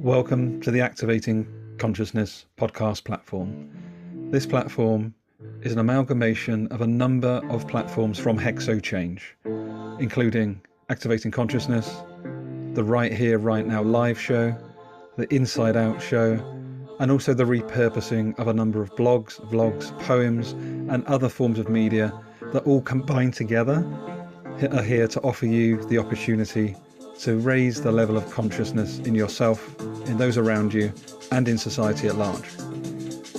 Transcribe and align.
Welcome 0.00 0.60
to 0.60 0.70
the 0.70 0.82
Activating 0.82 1.46
Consciousness 1.78 2.44
podcast 2.58 3.04
platform. 3.04 3.70
This 4.30 4.44
platform 4.44 5.14
is 5.62 5.72
an 5.72 5.78
amalgamation 5.78 6.66
of 6.68 6.82
a 6.82 6.86
number 6.86 7.40
of 7.48 7.66
platforms 7.66 8.18
from 8.18 8.38
Hexo 8.38 8.82
Change, 8.82 9.34
including 9.98 10.60
Activating 10.90 11.30
Consciousness, 11.30 12.02
the 12.74 12.84
Right 12.84 13.10
Here, 13.10 13.38
Right 13.38 13.66
Now 13.66 13.82
live 13.82 14.20
show, 14.20 14.54
the 15.16 15.32
Inside 15.34 15.78
Out 15.78 16.02
show, 16.02 16.34
and 17.00 17.10
also 17.10 17.32
the 17.32 17.44
repurposing 17.44 18.38
of 18.38 18.48
a 18.48 18.52
number 18.52 18.82
of 18.82 18.94
blogs, 18.96 19.40
vlogs, 19.50 19.98
poems, 20.00 20.52
and 20.92 21.06
other 21.06 21.30
forms 21.30 21.58
of 21.58 21.70
media 21.70 22.12
that 22.52 22.64
all 22.64 22.82
combine 22.82 23.30
together 23.30 23.84
are 24.70 24.82
here 24.82 25.08
to 25.08 25.20
offer 25.22 25.46
you 25.46 25.82
the 25.86 25.96
opportunity 25.96 26.76
to 27.20 27.38
raise 27.38 27.82
the 27.82 27.92
level 27.92 28.16
of 28.16 28.28
consciousness 28.30 28.98
in 29.00 29.14
yourself, 29.14 29.78
in 30.06 30.16
those 30.18 30.36
around 30.36 30.74
you, 30.74 30.92
and 31.32 31.48
in 31.48 31.58
society 31.58 32.06
at 32.08 32.16
large. 32.16 32.48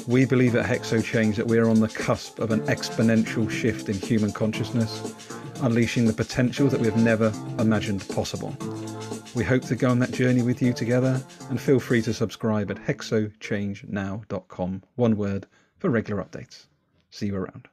We 0.07 0.25
believe 0.25 0.55
at 0.55 0.65
Hexo 0.65 1.03
Change 1.03 1.35
that 1.37 1.47
we 1.47 1.57
are 1.57 1.69
on 1.69 1.81
the 1.81 1.89
cusp 1.89 2.39
of 2.39 2.51
an 2.51 2.61
exponential 2.61 3.49
shift 3.49 3.89
in 3.89 3.95
human 3.95 4.31
consciousness, 4.31 5.15
unleashing 5.61 6.05
the 6.05 6.13
potential 6.13 6.67
that 6.69 6.79
we 6.79 6.87
have 6.87 6.97
never 6.97 7.31
imagined 7.59 8.07
possible. 8.09 8.55
We 9.35 9.43
hope 9.43 9.63
to 9.63 9.75
go 9.75 9.89
on 9.89 9.99
that 9.99 10.11
journey 10.11 10.41
with 10.41 10.61
you 10.61 10.71
together 10.73 11.21
and 11.49 11.61
feel 11.61 11.79
free 11.79 12.01
to 12.03 12.13
subscribe 12.13 12.71
at 12.71 12.77
hexochangenow.com, 12.77 14.83
one 14.95 15.17
word, 15.17 15.45
for 15.77 15.89
regular 15.89 16.23
updates. 16.23 16.67
See 17.09 17.25
you 17.27 17.35
around. 17.35 17.67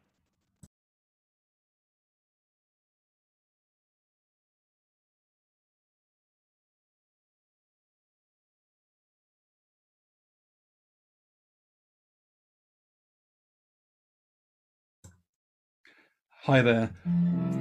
Hi 16.47 16.61
there. 16.61 16.91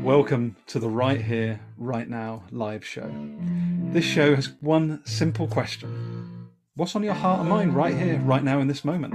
Welcome 0.02 0.58
to 0.68 0.78
the 0.78 0.90
Right 0.90 1.22
Here, 1.22 1.62
Right 1.78 2.10
Now 2.10 2.44
live 2.52 2.86
show. 2.86 3.10
This 3.94 4.04
show 4.04 4.36
has 4.36 4.52
one 4.60 5.00
simple 5.06 5.48
question 5.48 6.50
What's 6.76 6.94
on 6.94 7.02
your 7.02 7.14
heart 7.14 7.40
and 7.40 7.48
mind 7.48 7.78
right 7.78 7.96
here, 7.96 8.20
right 8.20 8.44
now, 8.44 8.60
in 8.60 8.68
this 8.68 8.84
moment? 8.84 9.14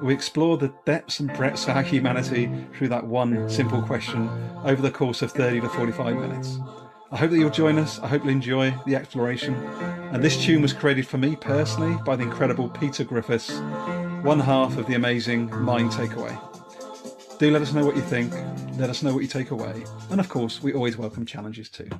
We 0.00 0.14
explore 0.14 0.56
the 0.56 0.72
depths 0.86 1.20
and 1.20 1.30
breadths 1.34 1.64
of 1.64 1.76
our 1.76 1.82
humanity 1.82 2.50
through 2.74 2.88
that 2.88 3.06
one 3.06 3.50
simple 3.50 3.82
question 3.82 4.30
over 4.64 4.80
the 4.80 4.90
course 4.90 5.20
of 5.20 5.30
30 5.30 5.60
to 5.60 5.68
45 5.68 6.16
minutes. 6.16 6.58
I 7.12 7.18
hope 7.18 7.32
that 7.32 7.38
you'll 7.38 7.50
join 7.50 7.78
us. 7.78 7.98
I 7.98 8.08
hope 8.08 8.22
you'll 8.22 8.32
enjoy 8.32 8.74
the 8.86 8.96
exploration. 8.96 9.56
And 10.10 10.24
this 10.24 10.42
tune 10.42 10.62
was 10.62 10.72
created 10.72 11.06
for 11.06 11.18
me 11.18 11.36
personally 11.36 11.98
by 12.06 12.16
the 12.16 12.22
incredible 12.22 12.70
Peter 12.70 13.04
Griffiths, 13.04 13.58
one 14.22 14.40
half 14.40 14.78
of 14.78 14.86
the 14.86 14.94
amazing 14.94 15.50
Mind 15.62 15.90
Takeaway. 15.90 16.45
Do 17.38 17.50
let 17.50 17.60
us 17.60 17.74
know 17.74 17.84
what 17.84 17.96
you 17.96 18.02
think. 18.02 18.32
Let 18.78 18.88
us 18.88 19.02
know 19.02 19.12
what 19.12 19.20
you 19.20 19.28
take 19.28 19.50
away. 19.50 19.84
And 20.10 20.20
of 20.20 20.28
course, 20.30 20.62
we 20.62 20.72
always 20.72 20.96
welcome 20.96 21.26
challenges 21.26 21.68
too. 21.68 21.90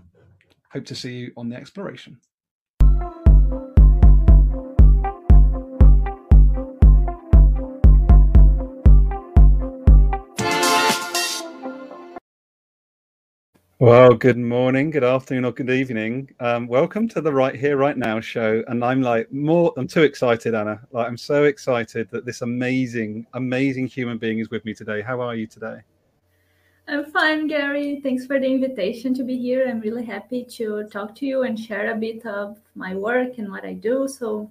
Hope 0.73 0.87
to 0.87 0.95
see 0.95 1.15
you 1.15 1.33
on 1.37 1.51
the 1.51 1.57
exploration. 1.57 2.19
Well, 13.79 14.15
good 14.15 14.39
morning, 14.39 14.89
good 14.89 15.05
afternoon, 15.05 15.45
or 15.45 15.53
good 15.53 15.69
evening. 15.69 16.31
Um, 16.41 16.67
welcome 16.67 17.07
to 17.09 17.21
the 17.21 17.31
Right 17.31 17.55
Here, 17.55 17.77
Right 17.77 17.99
Now 17.99 18.21
show. 18.21 18.65
And 18.69 18.83
I'm 18.83 19.03
like 19.03 19.31
more, 19.31 19.75
I'm 19.77 19.87
too 19.87 20.01
excited, 20.01 20.55
Anna. 20.55 20.81
Like, 20.93 21.07
I'm 21.07 21.19
so 21.19 21.45
excited 21.45 22.09
that 22.11 22.25
this 22.25 22.41
amazing, 22.41 23.27
amazing 23.35 23.89
human 23.89 24.17
being 24.17 24.39
is 24.39 24.49
with 24.49 24.65
me 24.65 24.73
today. 24.73 25.03
How 25.03 25.21
are 25.21 25.35
you 25.35 25.47
today? 25.47 25.81
I'm 26.89 27.05
fine, 27.05 27.49
Gary. 27.49 28.01
Thanks 28.03 28.25
for 28.25 28.41
the 28.41 28.47
invitation 28.47 29.13
to 29.13 29.23
be 29.23 29.37
here. 29.37 29.69
I'm 29.69 29.81
really 29.81 30.07
happy 30.07 30.43
to 30.53 30.85
talk 30.85 31.15
to 31.17 31.27
you 31.27 31.43
and 31.43 31.61
share 31.61 31.93
a 31.93 31.97
bit 31.97 32.25
of 32.25 32.59
my 32.77 32.95
work 32.95 33.37
and 33.37 33.51
what 33.51 33.67
I 33.67 33.75
do. 33.75 34.09
So, 34.09 34.51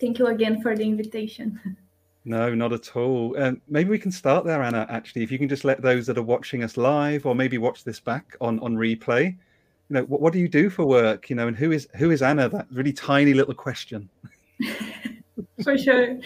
thank 0.00 0.18
you 0.18 0.28
again 0.28 0.62
for 0.62 0.74
the 0.74 0.84
invitation. 0.84 1.76
No, 2.24 2.54
not 2.54 2.72
at 2.72 2.94
all. 2.96 3.36
Um, 3.36 3.60
maybe 3.68 3.90
we 3.90 3.98
can 3.98 4.12
start 4.12 4.44
there, 4.44 4.62
Anna. 4.62 4.86
Actually, 4.88 5.24
if 5.24 5.32
you 5.32 5.38
can 5.38 5.48
just 5.48 5.64
let 5.64 5.82
those 5.82 6.06
that 6.06 6.18
are 6.18 6.22
watching 6.22 6.62
us 6.62 6.76
live, 6.76 7.26
or 7.26 7.34
maybe 7.34 7.58
watch 7.58 7.82
this 7.82 7.98
back 7.98 8.36
on 8.40 8.60
on 8.60 8.76
replay, 8.76 9.36
you 9.88 9.94
know, 9.94 10.02
what, 10.04 10.20
what 10.20 10.32
do 10.32 10.38
you 10.38 10.48
do 10.48 10.70
for 10.70 10.84
work? 10.84 11.30
You 11.30 11.36
know, 11.36 11.48
and 11.48 11.56
who 11.56 11.72
is 11.72 11.88
who 11.96 12.10
is 12.10 12.22
Anna? 12.22 12.48
That 12.48 12.66
really 12.70 12.92
tiny 12.92 13.34
little 13.34 13.54
question. 13.54 14.08
for 15.64 15.76
sure. 15.76 16.20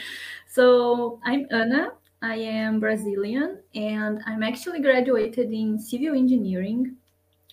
So 0.48 1.18
I'm 1.24 1.46
Anna. 1.50 1.92
I 2.22 2.36
am 2.36 2.80
Brazilian, 2.80 3.60
and 3.74 4.22
I'm 4.26 4.42
actually 4.42 4.80
graduated 4.80 5.52
in 5.52 5.78
civil 5.78 6.14
engineering. 6.14 6.96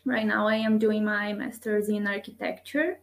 Right 0.06 0.26
now, 0.26 0.48
I 0.48 0.56
am 0.56 0.78
doing 0.78 1.06
my 1.06 1.32
master's 1.32 1.88
in 1.88 2.08
architecture, 2.08 3.00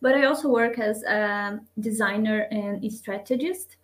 but 0.00 0.14
I 0.14 0.26
also 0.26 0.48
work 0.48 0.78
as 0.78 1.02
a 1.02 1.60
designer 1.80 2.46
and 2.52 2.92
strategist. 2.92 3.76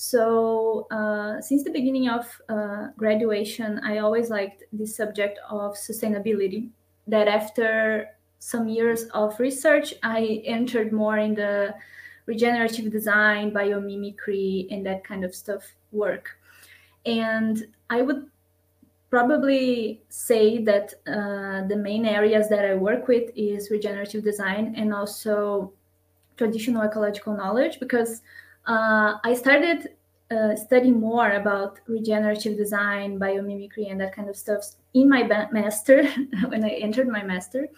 So 0.00 0.86
uh, 0.92 1.40
since 1.40 1.64
the 1.64 1.72
beginning 1.72 2.08
of 2.08 2.24
uh, 2.48 2.86
graduation, 2.96 3.80
I 3.82 3.98
always 3.98 4.30
liked 4.30 4.62
the 4.72 4.86
subject 4.86 5.40
of 5.50 5.74
sustainability. 5.74 6.68
That 7.08 7.26
after 7.26 8.10
some 8.38 8.68
years 8.68 9.06
of 9.12 9.40
research, 9.40 9.94
I 10.04 10.40
entered 10.44 10.92
more 10.92 11.18
in 11.18 11.34
the 11.34 11.74
regenerative 12.26 12.92
design, 12.92 13.50
biomimicry, 13.50 14.72
and 14.72 14.86
that 14.86 15.02
kind 15.02 15.24
of 15.24 15.34
stuff 15.34 15.64
work. 15.90 16.38
And 17.04 17.66
I 17.90 18.02
would 18.02 18.30
probably 19.10 20.00
say 20.10 20.62
that 20.62 20.94
uh, 21.08 21.66
the 21.66 21.76
main 21.76 22.06
areas 22.06 22.48
that 22.50 22.64
I 22.64 22.74
work 22.74 23.08
with 23.08 23.32
is 23.34 23.68
regenerative 23.72 24.22
design 24.22 24.74
and 24.76 24.94
also 24.94 25.72
traditional 26.36 26.84
ecological 26.84 27.36
knowledge 27.36 27.80
because 27.80 28.22
uh, 28.68 29.18
I 29.24 29.34
started 29.34 29.88
uh, 30.30 30.54
studying 30.54 31.00
more 31.00 31.32
about 31.32 31.80
regenerative 31.86 32.56
design, 32.56 33.18
biomimicry, 33.18 33.90
and 33.90 34.00
that 34.00 34.14
kind 34.14 34.28
of 34.28 34.36
stuff 34.36 34.62
in 34.92 35.08
my 35.08 35.22
master 35.50 36.04
when 36.48 36.64
I 36.64 36.70
entered 36.70 37.08
my 37.08 37.22
master. 37.22 37.68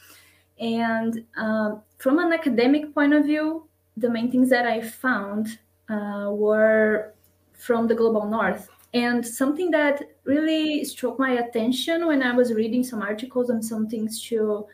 And 0.59 1.25
um, 1.37 1.83
from 1.99 2.19
an 2.19 2.33
academic 2.33 2.93
point 2.93 3.15
of 3.15 3.25
view, 3.25 3.69
the 3.97 4.11
main 4.11 4.31
things 4.31 4.51
that 4.51 4.67
I 4.67 4.81
found 4.81 5.59
uh, 5.89 6.27
were 6.31 7.15
from 7.53 7.87
the 7.87 7.95
global 7.95 8.27
north. 8.27 8.69
And 8.93 9.25
something 9.25 9.71
that 9.71 10.03
really 10.25 10.85
struck 10.85 11.19
my 11.21 11.35
attention 11.35 12.07
when 12.09 12.23
I 12.23 12.35
was 12.35 12.53
reading 12.53 12.83
some 12.83 13.01
articles 13.01 13.51
and 13.51 13.65
some 13.65 13.89
things 13.89 14.21
to 14.25 14.67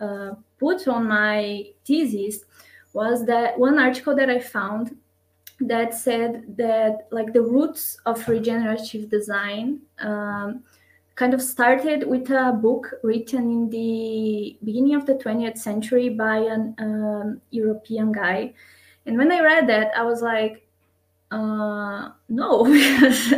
uh, 0.00 0.30
put 0.58 0.88
on 0.88 1.06
my 1.06 1.66
thesis 1.84 2.44
was 2.94 3.26
that 3.26 3.58
one 3.58 3.78
article 3.78 4.16
that 4.16 4.30
I 4.30 4.38
found 4.38 4.96
that 5.68 5.94
said 5.94 6.56
that 6.56 7.08
like 7.10 7.32
the 7.32 7.42
roots 7.42 7.96
of 8.06 8.26
regenerative 8.28 9.10
design 9.10 9.80
um, 10.00 10.62
kind 11.14 11.34
of 11.34 11.42
started 11.42 12.06
with 12.06 12.30
a 12.30 12.52
book 12.52 12.94
written 13.02 13.50
in 13.50 13.70
the 13.70 14.56
beginning 14.64 14.94
of 14.94 15.06
the 15.06 15.14
20th 15.14 15.58
century 15.58 16.08
by 16.08 16.36
an 16.36 16.74
um, 16.78 17.40
European 17.50 18.12
guy. 18.12 18.52
And 19.06 19.18
when 19.18 19.30
I 19.30 19.40
read 19.40 19.68
that, 19.68 19.92
I 19.96 20.04
was 20.04 20.22
like, 20.22 20.66
uh, 21.30 22.10
no, 22.28 22.64
because 22.72 23.32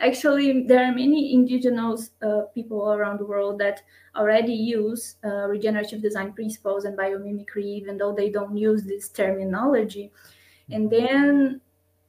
actually 0.00 0.62
there 0.66 0.84
are 0.84 0.92
many 0.92 1.34
indigenous 1.34 2.10
uh, 2.22 2.42
people 2.54 2.92
around 2.92 3.18
the 3.20 3.26
world 3.26 3.58
that 3.58 3.82
already 4.16 4.52
use 4.52 5.16
uh, 5.24 5.46
regenerative 5.48 6.00
design 6.00 6.32
principles 6.32 6.84
and 6.84 6.96
biomimicry, 6.96 7.64
even 7.64 7.98
though 7.98 8.14
they 8.14 8.30
don't 8.30 8.56
use 8.56 8.84
this 8.84 9.08
terminology. 9.08 10.10
And 10.70 10.90
then 10.90 11.60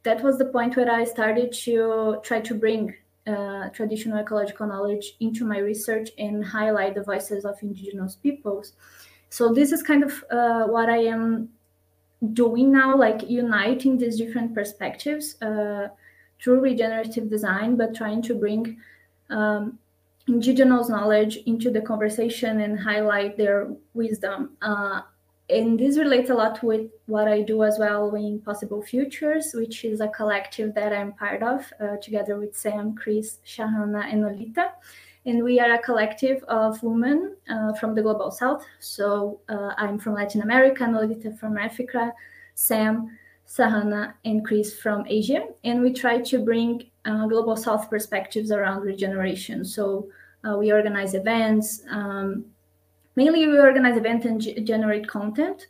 that 0.05 0.23
was 0.23 0.37
the 0.37 0.45
point 0.45 0.77
where 0.77 0.89
I 0.89 1.03
started 1.03 1.51
to 1.65 2.19
try 2.23 2.39
to 2.39 2.53
bring 2.53 2.93
uh, 3.27 3.69
traditional 3.69 4.19
ecological 4.19 4.67
knowledge 4.67 5.13
into 5.19 5.43
my 5.45 5.57
research 5.57 6.11
and 6.19 6.45
highlight 6.45 6.93
the 6.93 7.03
voices 7.03 7.43
of 7.43 7.55
indigenous 7.63 8.15
peoples. 8.15 8.73
So 9.29 9.51
this 9.51 9.71
is 9.71 9.81
kind 9.81 10.03
of 10.03 10.23
uh, 10.31 10.65
what 10.67 10.89
I 10.89 10.97
am 10.97 11.49
doing 12.33 12.71
now, 12.71 12.95
like 12.95 13.27
uniting 13.27 13.97
these 13.97 14.17
different 14.17 14.53
perspectives 14.53 15.41
uh, 15.41 15.87
through 16.39 16.59
regenerative 16.59 17.29
design, 17.29 17.75
but 17.75 17.95
trying 17.95 18.21
to 18.23 18.35
bring 18.35 18.77
um, 19.31 19.79
indigenous 20.27 20.87
knowledge 20.87 21.37
into 21.47 21.71
the 21.71 21.81
conversation 21.81 22.61
and 22.61 22.79
highlight 22.79 23.37
their 23.37 23.71
wisdom. 23.95 24.51
And 25.49 25.79
this 25.79 25.97
relates 25.97 26.31
a 26.31 26.33
lot 26.33 26.63
with 26.63 26.89
what 27.05 27.27
I 27.27 27.41
do 27.41 27.63
as 27.63 27.77
well 27.77 28.15
in 28.15 28.39
Possible 28.39 28.81
Futures, 28.81 29.51
which 29.53 29.85
is 29.85 30.01
a 30.01 30.07
collective 30.07 30.73
that 30.73 30.91
I'm 30.91 31.13
part 31.13 31.43
of, 31.43 31.71
uh, 31.79 31.97
together 31.97 32.39
with 32.39 32.57
Sam, 32.57 32.95
Chris, 32.95 33.37
Shahana, 33.45 34.11
and 34.11 34.23
Olita. 34.23 34.71
And 35.27 35.43
we 35.43 35.59
are 35.59 35.73
a 35.73 35.79
collective 35.79 36.43
of 36.45 36.81
women 36.81 37.35
uh, 37.49 37.73
from 37.73 37.93
the 37.93 38.01
global 38.01 38.31
south. 38.31 38.65
So 38.79 39.39
uh, 39.49 39.73
I'm 39.77 39.99
from 39.99 40.15
Latin 40.15 40.41
America, 40.41 40.83
Nolita 40.83 41.37
from 41.37 41.57
Africa, 41.57 42.11
Sam 42.55 43.17
Sahana, 43.47 44.13
and 44.23 44.43
Chris 44.43 44.77
from 44.79 45.05
Asia, 45.07 45.47
and 45.63 45.81
we 45.81 45.93
try 45.93 46.19
to 46.19 46.39
bring 46.39 46.83
uh, 47.05 47.27
global 47.27 47.55
South 47.55 47.89
perspectives 47.89 48.51
around 48.51 48.81
regeneration. 48.81 49.63
So 49.63 50.09
uh, 50.47 50.57
we 50.57 50.71
organize 50.71 51.13
events. 51.13 51.83
Um, 51.89 52.45
mainly, 53.15 53.47
we 53.47 53.59
organize 53.59 53.97
events 53.97 54.25
and 54.25 54.41
g- 54.41 54.59
generate 54.61 55.07
content. 55.07 55.67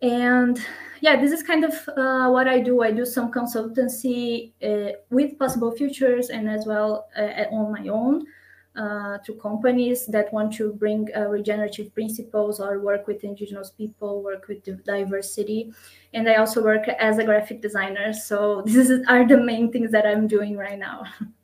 And 0.00 0.60
yeah, 1.00 1.20
this 1.20 1.32
is 1.32 1.42
kind 1.42 1.64
of 1.64 1.74
uh, 1.96 2.28
what 2.30 2.48
I 2.48 2.60
do. 2.60 2.82
I 2.82 2.90
do 2.90 3.04
some 3.04 3.32
consultancy 3.32 4.52
uh, 4.62 4.92
with 5.10 5.38
Possible 5.38 5.70
Futures 5.72 6.30
and 6.30 6.48
as 6.50 6.66
well 6.66 7.08
uh, 7.16 7.44
on 7.52 7.72
my 7.72 7.88
own 7.88 8.26
uh, 8.74 9.18
to 9.18 9.34
companies 9.34 10.06
that 10.06 10.32
want 10.32 10.52
to 10.54 10.72
bring 10.72 11.08
uh, 11.14 11.28
regenerative 11.28 11.94
principles 11.94 12.58
or 12.58 12.80
work 12.80 13.06
with 13.06 13.22
indigenous 13.22 13.70
people, 13.70 14.22
work 14.22 14.48
with 14.48 14.64
diversity. 14.84 15.72
And 16.14 16.28
I 16.28 16.36
also 16.36 16.62
work 16.62 16.88
as 16.88 17.18
a 17.18 17.24
graphic 17.24 17.60
designer. 17.60 18.12
So 18.12 18.62
these 18.66 18.90
are 19.08 19.26
the 19.26 19.36
main 19.36 19.70
things 19.70 19.90
that 19.92 20.06
I'm 20.06 20.26
doing 20.26 20.56
right 20.56 20.78
now. 20.78 21.04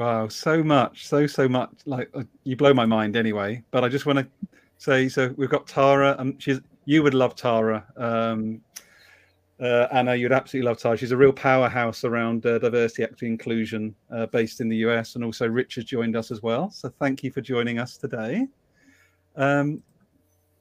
Wow, 0.00 0.28
so 0.28 0.62
much, 0.62 1.06
so 1.06 1.26
so 1.26 1.46
much. 1.46 1.68
Like 1.84 2.08
uh, 2.14 2.22
you 2.44 2.56
blow 2.56 2.72
my 2.72 2.86
mind 2.86 3.16
anyway. 3.16 3.62
But 3.70 3.84
I 3.84 3.90
just 3.90 4.06
want 4.06 4.18
to 4.18 4.26
say, 4.78 5.10
so 5.10 5.34
we've 5.36 5.50
got 5.50 5.66
Tara, 5.66 6.12
and 6.12 6.32
um, 6.32 6.38
she's 6.38 6.58
you 6.86 7.02
would 7.02 7.12
love 7.12 7.34
Tara. 7.34 7.84
Um, 7.98 8.62
uh, 9.60 9.88
Anna, 9.92 10.14
you'd 10.14 10.32
absolutely 10.32 10.66
love 10.66 10.78
Tara. 10.78 10.96
She's 10.96 11.12
a 11.12 11.18
real 11.18 11.34
powerhouse 11.34 12.04
around 12.04 12.46
uh, 12.46 12.58
diversity, 12.58 13.02
equity, 13.02 13.26
inclusion, 13.26 13.94
uh, 14.10 14.24
based 14.24 14.62
in 14.62 14.70
the 14.70 14.76
US, 14.88 15.16
and 15.16 15.24
also 15.24 15.46
Richard 15.46 15.84
joined 15.84 16.16
us 16.16 16.30
as 16.30 16.42
well. 16.42 16.70
So 16.70 16.88
thank 16.98 17.22
you 17.22 17.30
for 17.30 17.42
joining 17.42 17.78
us 17.78 17.98
today. 17.98 18.48
Um, 19.36 19.82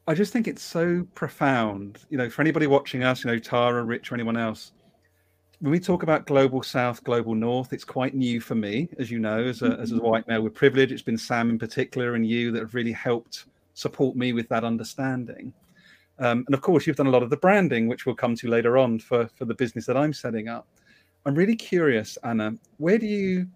I 0.06 0.16
just 0.16 0.34
think 0.34 0.50
it's 0.50 0.64
so 0.64 1.08
profound. 1.16 2.00
You 2.10 2.18
know, 2.18 2.30
for 2.30 2.42
anybody 2.42 2.68
watching 2.68 3.06
us, 3.06 3.24
you 3.24 3.32
know, 3.32 3.40
Tara, 3.40 3.86
Rich, 3.86 4.12
or 4.12 4.16
anyone 4.16 4.36
else, 4.36 4.74
when 5.60 5.72
we 5.72 5.80
talk 5.80 6.04
about 6.04 6.26
global 6.26 6.64
South, 6.64 7.04
global 7.04 7.36
North, 7.36 7.74
it's 7.74 7.84
quite 7.84 8.16
new 8.16 8.40
for 8.40 8.56
me, 8.56 8.88
as 8.98 9.12
you 9.12 9.20
know, 9.20 9.44
as 9.44 9.62
a, 9.62 9.78
as 9.78 9.92
a 9.92 9.96
mm-hmm. 9.96 10.06
white 10.06 10.28
male 10.28 10.42
with 10.42 10.54
privilege. 10.54 10.92
It's 10.92 11.02
been 11.02 11.18
Sam 11.18 11.50
in 11.50 11.60
particular 11.60 12.16
and 12.16 12.26
you 12.26 12.52
that 12.52 12.60
have 12.60 12.76
really 12.76 12.94
helped 12.94 13.46
support 13.74 14.16
me 14.16 14.32
with 14.32 14.48
that 14.50 14.64
understanding. 14.64 15.54
Um, 16.20 16.44
and 16.48 16.54
of 16.54 16.62
course, 16.62 16.88
you've 16.88 16.96
done 16.96 17.08
a 17.08 17.12
lot 17.12 17.24
of 17.24 17.30
the 17.30 17.38
branding, 17.38 17.88
which 17.88 18.06
we'll 18.06 18.16
come 18.16 18.36
to 18.36 18.50
later 18.50 18.78
on 18.78 19.00
for, 19.00 19.30
for 19.36 19.46
the 19.46 19.54
business 19.54 19.86
that 19.86 19.98
I'm 19.98 20.14
setting 20.14 20.48
up. 20.48 20.66
I'm 21.26 21.36
really 21.36 21.56
curious, 21.56 22.18
Anna, 22.24 22.54
where 22.78 22.98
do 22.98 23.06
you 23.06 23.48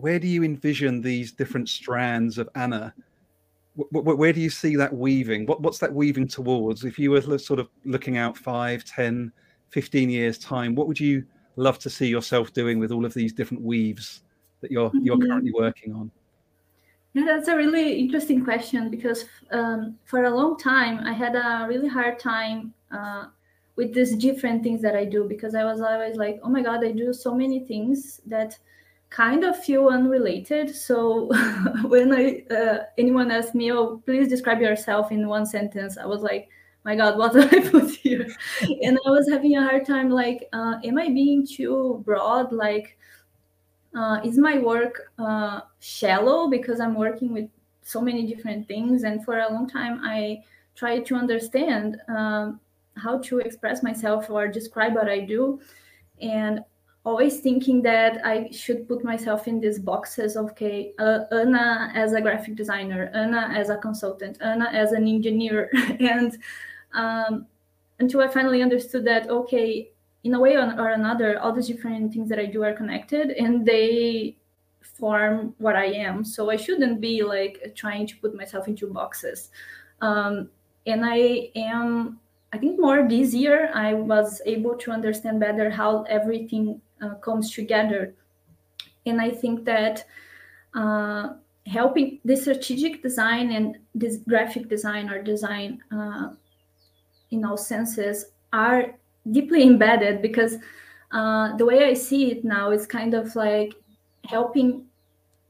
where 0.00 0.18
do 0.18 0.26
you 0.26 0.42
envision 0.42 1.00
these 1.00 1.30
different 1.30 1.68
strands 1.68 2.36
of 2.38 2.48
Anna? 2.56 2.92
W- 3.92 4.16
where 4.16 4.32
do 4.32 4.40
you 4.40 4.50
see 4.50 4.74
that 4.74 4.92
weaving? 4.92 5.46
What, 5.46 5.60
what's 5.60 5.78
that 5.78 5.92
weaving 5.92 6.26
towards? 6.26 6.84
If 6.84 6.98
you 6.98 7.12
were 7.12 7.38
sort 7.38 7.60
of 7.60 7.68
looking 7.84 8.16
out 8.18 8.36
5, 8.36 8.84
10, 8.84 9.30
15 9.68 10.10
years 10.10 10.36
time, 10.38 10.74
what 10.74 10.88
would 10.88 10.98
you 10.98 11.24
love 11.56 11.78
to 11.80 11.90
see 11.90 12.06
yourself 12.06 12.52
doing 12.52 12.78
with 12.78 12.92
all 12.92 13.04
of 13.04 13.14
these 13.14 13.32
different 13.32 13.62
weaves 13.62 14.22
that 14.60 14.70
you're 14.70 14.88
mm-hmm. 14.88 15.04
you're 15.04 15.18
currently 15.18 15.52
working 15.52 15.94
on? 15.94 16.10
Yeah, 17.14 17.24
that's 17.26 17.48
a 17.48 17.56
really 17.56 18.00
interesting 18.00 18.44
question 18.44 18.90
because 18.90 19.26
um, 19.52 19.96
for 20.04 20.24
a 20.24 20.30
long 20.30 20.58
time 20.58 20.98
I 21.00 21.12
had 21.12 21.36
a 21.36 21.66
really 21.68 21.88
hard 21.88 22.18
time 22.18 22.74
uh, 22.90 23.26
with 23.76 23.94
these 23.94 24.16
different 24.16 24.64
things 24.64 24.82
that 24.82 24.96
I 24.96 25.04
do 25.04 25.24
because 25.24 25.54
I 25.54 25.64
was 25.64 25.80
always 25.80 26.16
like, 26.16 26.40
oh 26.42 26.48
my 26.48 26.62
god, 26.62 26.84
I 26.84 26.90
do 26.90 27.12
so 27.12 27.32
many 27.32 27.60
things 27.60 28.20
that 28.26 28.58
kind 29.10 29.44
of 29.44 29.56
feel 29.62 29.88
unrelated. 29.88 30.74
So 30.88 31.28
when 31.86 32.12
I 32.12 32.42
uh, 32.52 32.78
anyone 32.98 33.30
asked 33.30 33.54
me, 33.54 33.72
oh, 33.72 34.02
please 34.04 34.28
describe 34.28 34.60
yourself 34.60 35.12
in 35.12 35.28
one 35.28 35.46
sentence, 35.46 35.96
I 35.96 36.06
was 36.06 36.22
like, 36.22 36.48
my 36.84 36.96
god, 36.96 37.18
what 37.18 37.32
did 37.34 37.52
I 37.54 37.68
put 37.68 37.90
here? 37.90 38.26
and 38.82 38.98
I 39.06 39.10
was 39.10 39.28
having 39.28 39.56
a 39.56 39.62
hard 39.62 39.86
time 39.86 40.10
like, 40.10 40.48
uh, 40.52 40.76
am 40.84 40.98
I 40.98 41.08
being 41.08 41.46
too 41.46 42.02
broad? 42.04 42.52
Like 42.52 42.98
uh, 43.94 44.20
is 44.24 44.38
my 44.38 44.58
work 44.58 45.12
uh, 45.18 45.60
shallow 45.80 46.48
because 46.48 46.80
I'm 46.80 46.94
working 46.94 47.32
with 47.32 47.48
so 47.82 48.00
many 48.00 48.26
different 48.26 48.66
things? 48.66 49.04
And 49.04 49.24
for 49.24 49.38
a 49.38 49.52
long 49.52 49.68
time, 49.68 50.00
I 50.02 50.42
tried 50.74 51.06
to 51.06 51.14
understand 51.14 51.98
um, 52.08 52.60
how 52.96 53.18
to 53.18 53.38
express 53.38 53.82
myself 53.82 54.30
or 54.30 54.48
describe 54.48 54.94
what 54.94 55.08
I 55.08 55.20
do. 55.20 55.60
And 56.20 56.60
always 57.04 57.40
thinking 57.40 57.82
that 57.82 58.24
I 58.24 58.48
should 58.50 58.88
put 58.88 59.04
myself 59.04 59.46
in 59.46 59.60
these 59.60 59.78
boxes 59.78 60.36
of, 60.36 60.50
okay, 60.52 60.92
uh, 60.98 61.20
Anna 61.30 61.92
as 61.94 62.14
a 62.14 62.20
graphic 62.20 62.56
designer, 62.56 63.10
Anna 63.14 63.52
as 63.54 63.68
a 63.68 63.76
consultant, 63.76 64.38
Anna 64.40 64.70
as 64.72 64.92
an 64.92 65.06
engineer. 65.06 65.70
and 66.00 66.38
um, 66.94 67.46
until 67.98 68.20
I 68.20 68.28
finally 68.28 68.62
understood 68.62 69.04
that, 69.06 69.28
okay, 69.28 69.90
in 70.24 70.34
a 70.34 70.40
way 70.40 70.56
or 70.56 70.88
another, 70.88 71.38
all 71.38 71.52
these 71.52 71.66
different 71.66 72.12
things 72.12 72.28
that 72.30 72.38
I 72.38 72.46
do 72.46 72.62
are 72.64 72.72
connected 72.72 73.30
and 73.32 73.66
they 73.66 74.36
form 74.80 75.54
what 75.58 75.76
I 75.76 75.86
am. 75.86 76.24
So 76.24 76.50
I 76.50 76.56
shouldn't 76.56 77.00
be 77.00 77.22
like 77.22 77.72
trying 77.74 78.06
to 78.06 78.16
put 78.16 78.34
myself 78.34 78.66
into 78.66 78.86
boxes. 78.86 79.50
Um, 80.00 80.48
and 80.86 81.04
I 81.04 81.50
am, 81.54 82.20
I 82.52 82.58
think 82.58 82.80
more 82.80 83.06
this 83.06 83.34
year, 83.34 83.70
I 83.74 83.94
was 83.94 84.40
able 84.46 84.76
to 84.76 84.92
understand 84.92 85.40
better 85.40 85.68
how 85.70 86.02
everything 86.04 86.80
uh, 87.02 87.14
comes 87.16 87.50
together. 87.50 88.14
And 89.06 89.20
I 89.20 89.30
think 89.30 89.64
that 89.66 90.06
uh, 90.74 91.34
helping 91.66 92.20
the 92.24 92.36
strategic 92.36 93.02
design 93.02 93.52
and 93.52 93.78
this 93.94 94.18
graphic 94.28 94.68
design 94.68 95.10
or 95.10 95.22
design 95.22 95.82
uh, 95.92 96.30
in 97.34 97.44
all 97.44 97.56
senses 97.56 98.26
are 98.52 98.94
deeply 99.30 99.62
embedded 99.62 100.22
because 100.22 100.56
uh, 101.12 101.56
the 101.56 101.64
way 101.64 101.84
I 101.84 101.94
see 101.94 102.30
it 102.30 102.44
now 102.44 102.70
is 102.70 102.86
kind 102.86 103.14
of 103.14 103.34
like 103.36 103.74
helping 104.24 104.86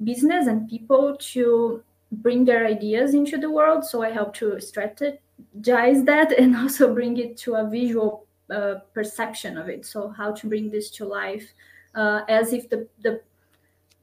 business 0.03 0.47
and 0.47 0.69
people 0.69 1.17
to 1.19 1.83
bring 2.13 2.45
their 2.45 2.67
ideas 2.67 3.15
into 3.15 3.39
the 3.39 3.51
world. 3.51 3.85
So 3.85 4.03
I 4.03 4.11
help 4.11 4.35
to 4.35 4.57
strategize 4.57 6.05
that 6.05 6.33
and 6.39 6.57
also 6.57 6.95
bring 6.95 7.17
it 7.19 7.37
to 7.39 7.55
a 7.57 7.69
visual 7.69 8.27
uh, 8.51 8.75
perception 8.93 9.57
of 9.57 9.69
it. 9.69 9.87
So 9.87 10.09
how 10.09 10.33
to 10.33 10.47
bring 10.47 10.71
this 10.71 10.91
to 10.93 11.05
life 11.05 11.47
uh, 11.95 12.23
as 12.29 12.53
if 12.53 12.69
the, 12.69 12.87
the 13.03 13.21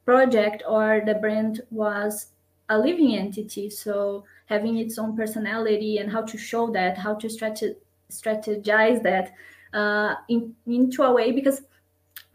project 0.05 0.63
or 0.67 1.03
the 1.05 1.15
brand 1.15 1.61
was 1.69 2.27
a 2.71 2.77
living 2.77 3.15
entity. 3.17 3.69
So 3.69 4.23
having 4.45 4.77
its 4.77 4.97
own 4.97 5.15
personality 5.15 5.97
and 5.97 6.09
how 6.09 6.21
to 6.23 6.37
show 6.37 6.71
that, 6.71 6.97
how 6.97 7.15
to 7.15 7.27
strategize 7.27 9.03
that 9.03 9.33
uh, 9.73 10.15
in, 10.29 10.55
into 10.65 11.03
a 11.03 11.13
way 11.13 11.31
because 11.31 11.61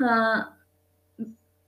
uh, 0.04 0.42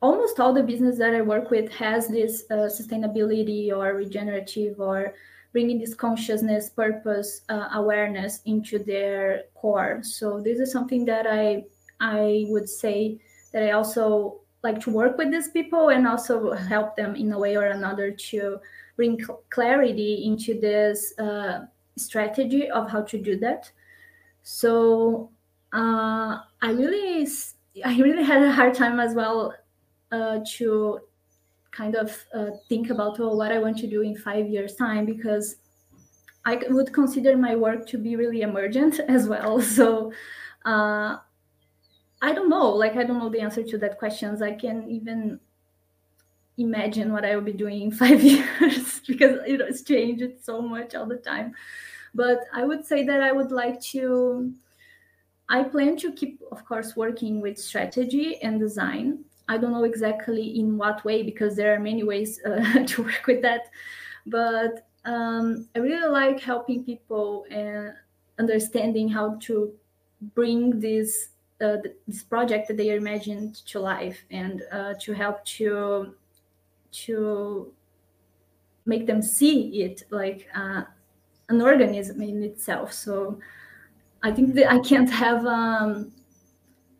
almost 0.00 0.38
all 0.38 0.52
the 0.52 0.62
business 0.62 0.98
that 0.98 1.14
I 1.14 1.22
work 1.22 1.50
with 1.50 1.72
has 1.72 2.08
this 2.08 2.44
uh, 2.50 2.68
sustainability 2.78 3.72
or 3.72 3.94
regenerative 3.94 4.78
or 4.78 5.14
bringing 5.52 5.78
this 5.78 5.94
consciousness, 5.94 6.68
purpose, 6.68 7.40
uh, 7.48 7.68
awareness 7.72 8.42
into 8.44 8.78
their 8.78 9.44
core. 9.54 10.00
So 10.02 10.40
this 10.40 10.58
is 10.60 10.70
something 10.70 11.06
that 11.06 11.26
I 11.26 11.64
I 12.00 12.44
would 12.48 12.68
say 12.68 13.18
that 13.52 13.62
I 13.62 13.70
also 13.72 14.40
like 14.62 14.80
to 14.80 14.90
work 14.90 15.16
with 15.18 15.30
these 15.30 15.48
people 15.48 15.90
and 15.90 16.06
also 16.06 16.52
help 16.52 16.96
them 16.96 17.14
in 17.14 17.32
a 17.32 17.38
way 17.38 17.56
or 17.56 17.66
another 17.66 18.10
to 18.10 18.58
bring 18.96 19.18
cl- 19.18 19.42
clarity 19.50 20.24
into 20.24 20.58
this 20.58 21.16
uh, 21.18 21.66
strategy 21.96 22.68
of 22.70 22.90
how 22.90 23.02
to 23.02 23.18
do 23.18 23.38
that. 23.38 23.70
So 24.42 25.30
uh, 25.72 26.38
I 26.62 26.70
really, 26.70 27.28
I 27.84 27.98
really 28.00 28.24
had 28.24 28.42
a 28.42 28.50
hard 28.50 28.74
time 28.74 28.98
as 28.98 29.14
well 29.14 29.54
uh, 30.10 30.40
to 30.56 31.00
kind 31.70 31.94
of 31.94 32.24
uh, 32.34 32.50
think 32.68 32.90
about 32.90 33.20
oh, 33.20 33.36
what 33.36 33.52
I 33.52 33.58
want 33.58 33.78
to 33.78 33.86
do 33.86 34.02
in 34.02 34.16
five 34.16 34.48
years' 34.48 34.74
time 34.74 35.04
because 35.04 35.56
I 36.44 36.58
would 36.70 36.92
consider 36.92 37.36
my 37.36 37.54
work 37.54 37.86
to 37.88 37.98
be 37.98 38.16
really 38.16 38.40
emergent 38.40 39.00
as 39.08 39.28
well. 39.28 39.60
So 39.60 40.12
uh, 40.64 41.18
I 42.20 42.32
don't 42.32 42.48
know. 42.48 42.68
Like 42.70 42.96
I 42.96 43.04
don't 43.04 43.18
know 43.18 43.28
the 43.28 43.40
answer 43.40 43.62
to 43.62 43.78
that 43.78 43.98
questions. 43.98 44.42
I 44.42 44.52
can 44.52 44.90
even 44.90 45.40
imagine 46.56 47.12
what 47.12 47.24
I 47.24 47.36
will 47.36 47.44
be 47.44 47.52
doing 47.52 47.82
in 47.82 47.90
five 48.02 48.22
years 48.22 49.00
because 49.06 49.38
you 49.46 49.58
know 49.58 49.66
it's 49.66 49.82
changed 49.82 50.42
so 50.42 50.60
much 50.60 50.94
all 50.94 51.06
the 51.06 51.16
time. 51.16 51.54
But 52.14 52.40
I 52.52 52.64
would 52.64 52.84
say 52.84 53.04
that 53.04 53.22
I 53.22 53.32
would 53.32 53.52
like 53.52 53.80
to 53.92 54.52
I 55.48 55.62
plan 55.62 55.96
to 55.98 56.12
keep, 56.12 56.42
of 56.52 56.64
course, 56.64 56.94
working 56.94 57.40
with 57.40 57.58
strategy 57.58 58.40
and 58.42 58.60
design. 58.60 59.24
I 59.48 59.56
don't 59.56 59.72
know 59.72 59.84
exactly 59.84 60.60
in 60.60 60.76
what 60.76 61.04
way 61.04 61.22
because 61.22 61.56
there 61.56 61.74
are 61.74 61.80
many 61.80 62.02
ways 62.02 62.38
uh, 62.46 62.84
to 62.84 63.02
work 63.02 63.26
with 63.26 63.40
that. 63.42 63.70
But 64.26 64.86
um, 65.06 65.68
I 65.74 65.78
really 65.78 66.08
like 66.08 66.40
helping 66.40 66.84
people 66.84 67.46
and 67.50 67.94
understanding 68.38 69.08
how 69.08 69.36
to 69.42 69.72
bring 70.34 70.80
this 70.80 71.30
uh, 71.60 71.76
this 72.06 72.22
project 72.22 72.68
that 72.68 72.76
they 72.76 72.90
imagined 72.90 73.56
to 73.66 73.80
life 73.80 74.24
and 74.30 74.62
uh, 74.72 74.94
to 75.00 75.12
help 75.12 75.44
to 75.44 76.14
to 76.90 77.72
make 78.86 79.06
them 79.06 79.20
see 79.20 79.82
it 79.82 80.02
like 80.10 80.48
uh, 80.54 80.82
an 81.48 81.60
organism 81.60 82.22
in 82.22 82.42
itself. 82.42 82.92
So 82.92 83.38
I 84.22 84.32
think 84.32 84.54
that 84.54 84.72
I 84.72 84.78
can't 84.80 85.10
have 85.10 85.44
um, 85.46 86.12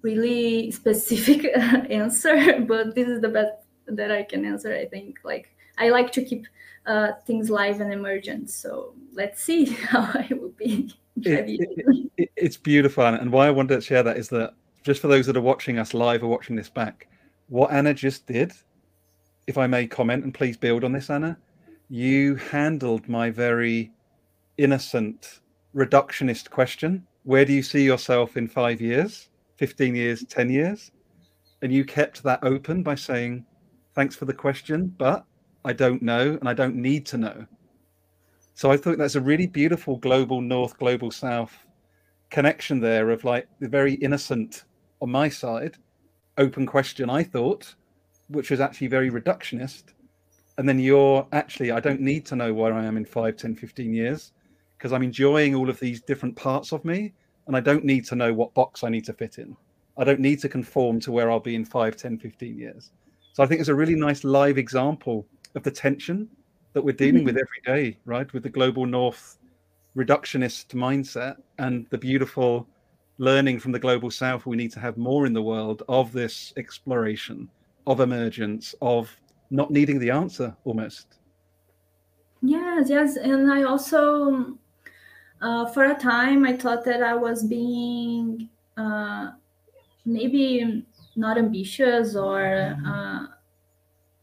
really 0.03 0.71
specific 0.71 1.47
answer, 1.91 2.61
but 2.61 2.95
this 2.95 3.09
is 3.09 3.21
the 3.21 3.29
best 3.29 3.53
that 3.87 4.13
I 4.13 4.23
can 4.23 4.45
answer. 4.45 4.75
I 4.75 4.87
think 4.87 5.19
like 5.25 5.49
I 5.79 5.89
like 5.91 6.13
to 6.13 6.25
keep 6.25 6.47
uh, 6.87 7.13
things 7.27 7.51
live 7.51 7.81
and 7.81 7.93
emergent. 7.93 8.51
So 8.51 8.95
let's 9.13 9.43
see 9.43 9.65
how 9.91 10.03
I 10.15 10.29
will 10.31 10.51
be. 10.51 10.95
It, 11.23 11.61
it, 11.61 12.08
it, 12.19 12.31
it's 12.37 12.59
beautiful, 12.59 13.05
and 13.07 13.33
why 13.33 13.47
I 13.47 13.51
wanted 13.51 13.77
to 13.77 13.81
share 13.81 14.03
that 14.03 14.19
is 14.19 14.29
that 14.31 14.55
just 14.85 15.01
for 15.01 15.09
those 15.09 15.27
that 15.27 15.37
are 15.37 15.43
watching 15.43 15.79
us 15.79 15.95
live 15.95 16.23
or 16.23 16.29
watching 16.29 16.57
this 16.57 16.69
back, 16.69 17.09
what 17.49 17.73
Anna 17.73 17.95
just 17.95 18.27
did, 18.27 18.53
if 19.47 19.57
I 19.57 19.67
may 19.67 19.87
comment 19.87 20.25
and 20.25 20.35
please 20.35 20.57
build 20.57 20.85
on 20.85 20.93
this, 20.93 21.11
Anna, 21.11 21.39
you 21.89 22.37
handled 22.37 23.09
my 23.09 23.31
very 23.31 23.93
innocent 24.59 25.41
reductionist 25.75 26.51
question 26.51 27.07
where 27.25 27.45
do 27.45 27.53
you 27.53 27.63
see 27.63 27.85
yourself 27.85 28.37
in 28.37 28.49
five 28.49 28.81
years 28.81 29.29
15 29.57 29.95
years 29.95 30.25
10 30.25 30.51
years? 30.51 30.91
And 31.63 31.73
you 31.73 31.85
kept 31.85 32.23
that 32.23 32.41
open 32.43 32.83
by 32.83 32.95
saying 32.95 33.45
thanks 33.95 34.17
for 34.17 34.25
the 34.25 34.33
question 34.33 34.95
but 34.99 35.25
i 35.65 35.73
don't 35.73 36.03
know 36.03 36.39
and 36.41 36.49
i 36.49 36.55
don't 36.55 36.77
need 36.77 37.07
to 37.07 37.19
know. 37.19 37.47
So 38.55 38.71
i 38.71 38.77
thought 38.77 38.99
that's 38.99 39.15
a 39.15 39.21
really 39.21 39.47
beautiful 39.47 39.99
global 39.99 40.41
north 40.41 40.79
global 40.79 41.11
south 41.11 41.57
connection 42.31 42.81
there 42.81 43.11
of 43.11 43.25
like 43.25 43.49
the 43.61 43.69
very 43.69 43.95
innocent 43.95 44.65
on 45.01 45.11
my 45.11 45.29
side 45.29 45.77
open 46.37 46.67
question 46.67 47.09
i 47.09 47.23
thought 47.23 47.75
which 48.29 48.51
was 48.51 48.61
actually 48.61 48.87
very 48.87 49.11
reductionist 49.11 49.85
and 50.59 50.69
then 50.69 50.79
you're 50.79 51.27
actually 51.33 51.71
i 51.71 51.81
don't 51.81 52.01
need 52.01 52.27
to 52.27 52.37
know 52.37 52.53
where 52.53 52.75
i 52.75 52.85
am 52.85 52.97
in 52.97 53.05
5 53.05 53.37
10 53.37 53.55
15 53.55 53.93
years 53.93 54.33
because 54.79 54.93
I'm 54.93 55.03
enjoying 55.03 55.55
all 55.55 55.69
of 55.69 55.81
these 55.81 56.01
different 56.01 56.37
parts 56.37 56.73
of 56.73 56.85
me 56.85 57.13
and 57.49 57.57
I 57.57 57.61
don't 57.61 57.85
need 57.85 58.05
to 58.07 58.17
know 58.17 58.33
what 58.33 58.55
box 58.55 58.85
I 58.85 58.89
need 58.89 59.05
to 59.07 59.13
fit 59.13 59.39
in. 59.39 59.57
I 59.97 60.05
don't 60.05 60.21
need 60.21 60.39
to 60.41 60.49
conform 60.49 61.01
to 61.01 61.13
where 61.13 61.31
I'll 61.31 61.41
be 61.41 61.57
in 61.57 61.65
5, 61.65 61.97
10, 61.97 62.19
15 62.19 62.57
years. 62.57 62.93
So 63.33 63.43
I 63.43 63.47
think 63.47 63.61
it's 63.61 63.69
a 63.69 63.75
really 63.75 63.97
nice 63.97 64.23
live 64.23 64.57
example 64.57 65.27
of 65.57 65.65
the 65.65 65.71
tension 65.71 66.29
that 66.75 66.83
we're 66.83 66.93
dealing 66.93 67.23
mm-hmm. 67.23 67.27
with 67.27 67.39
every 67.39 67.61
day, 67.67 67.99
right? 68.05 68.33
With 68.33 68.45
the 68.45 68.49
global 68.49 68.87
north 68.87 69.38
reductionist 69.99 70.67
mindset 70.75 71.37
and 71.59 71.87
the 71.91 71.99
beautiful 71.99 72.67
learning 73.19 73.59
from 73.59 73.73
the 73.73 73.79
global 73.79 74.11
south 74.11 74.47
we 74.47 74.57
need 74.57 74.73
to 74.73 74.81
have 74.81 74.97
more 74.97 75.27
in 75.27 75.33
the 75.33 75.43
world 75.43 75.83
of 75.89 76.13
this 76.13 76.53
exploration, 76.57 77.49
of 77.87 78.01
emergence, 78.01 78.75
of 78.81 79.15
not 79.51 79.71
needing 79.71 79.99
the 79.99 80.11
answer 80.11 80.57
almost. 80.65 81.19
Yes, 82.41 82.89
yes. 82.89 83.17
And 83.17 83.51
I 83.51 83.65
also 83.65 84.59
uh, 85.41 85.67
for 85.67 85.85
a 85.85 85.95
time, 85.95 86.45
I 86.45 86.57
thought 86.57 86.85
that 86.85 87.03
I 87.03 87.15
was 87.15 87.45
being 87.45 88.49
uh, 88.77 89.31
maybe 90.05 90.85
not 91.17 91.39
ambitious 91.39 92.17
or 92.17 92.77
uh, 92.87 93.27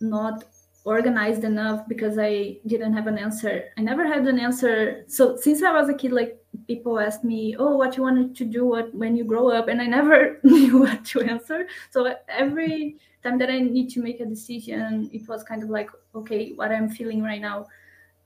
not 0.02 0.44
organized 0.86 1.44
enough 1.44 1.88
because 1.88 2.18
I 2.18 2.58
didn't 2.68 2.94
have 2.94 3.08
an 3.08 3.18
answer. 3.18 3.66
I 3.78 3.82
never 3.82 4.06
had 4.08 4.26
an 4.28 4.40
answer. 4.40 5.04
So 5.08 5.36
since 5.36 5.64
I 5.64 5.72
was 5.72 5.90
a 5.90 5.94
kid, 5.94 6.12
like 6.12 6.40
people 6.68 7.00
asked 7.00 7.24
me, 7.24 7.56
"Oh, 7.58 7.76
what 7.76 7.98
you 7.98 8.04
wanted 8.04 8.36
to 8.36 8.46
do 8.46 8.66
what, 8.66 8.94
when 8.94 9.18
you 9.18 9.26
grow 9.26 9.50
up," 9.50 9.68
and 9.68 9.82
I 9.82 9.88
never 9.88 10.40
knew 10.44 10.80
what 10.80 11.04
to 11.06 11.22
answer. 11.22 11.68
So 11.90 12.16
every 12.30 12.98
time 13.24 13.38
that 13.40 13.50
I 13.50 13.60
need 13.60 13.90
to 13.92 14.02
make 14.02 14.20
a 14.20 14.26
decision, 14.26 15.10
it 15.12 15.28
was 15.28 15.44
kind 15.44 15.64
of 15.64 15.70
like, 15.70 15.90
okay, 16.14 16.54
what 16.54 16.72
I'm 16.72 16.90
feeling 16.90 17.24
right 17.24 17.42
now, 17.42 17.66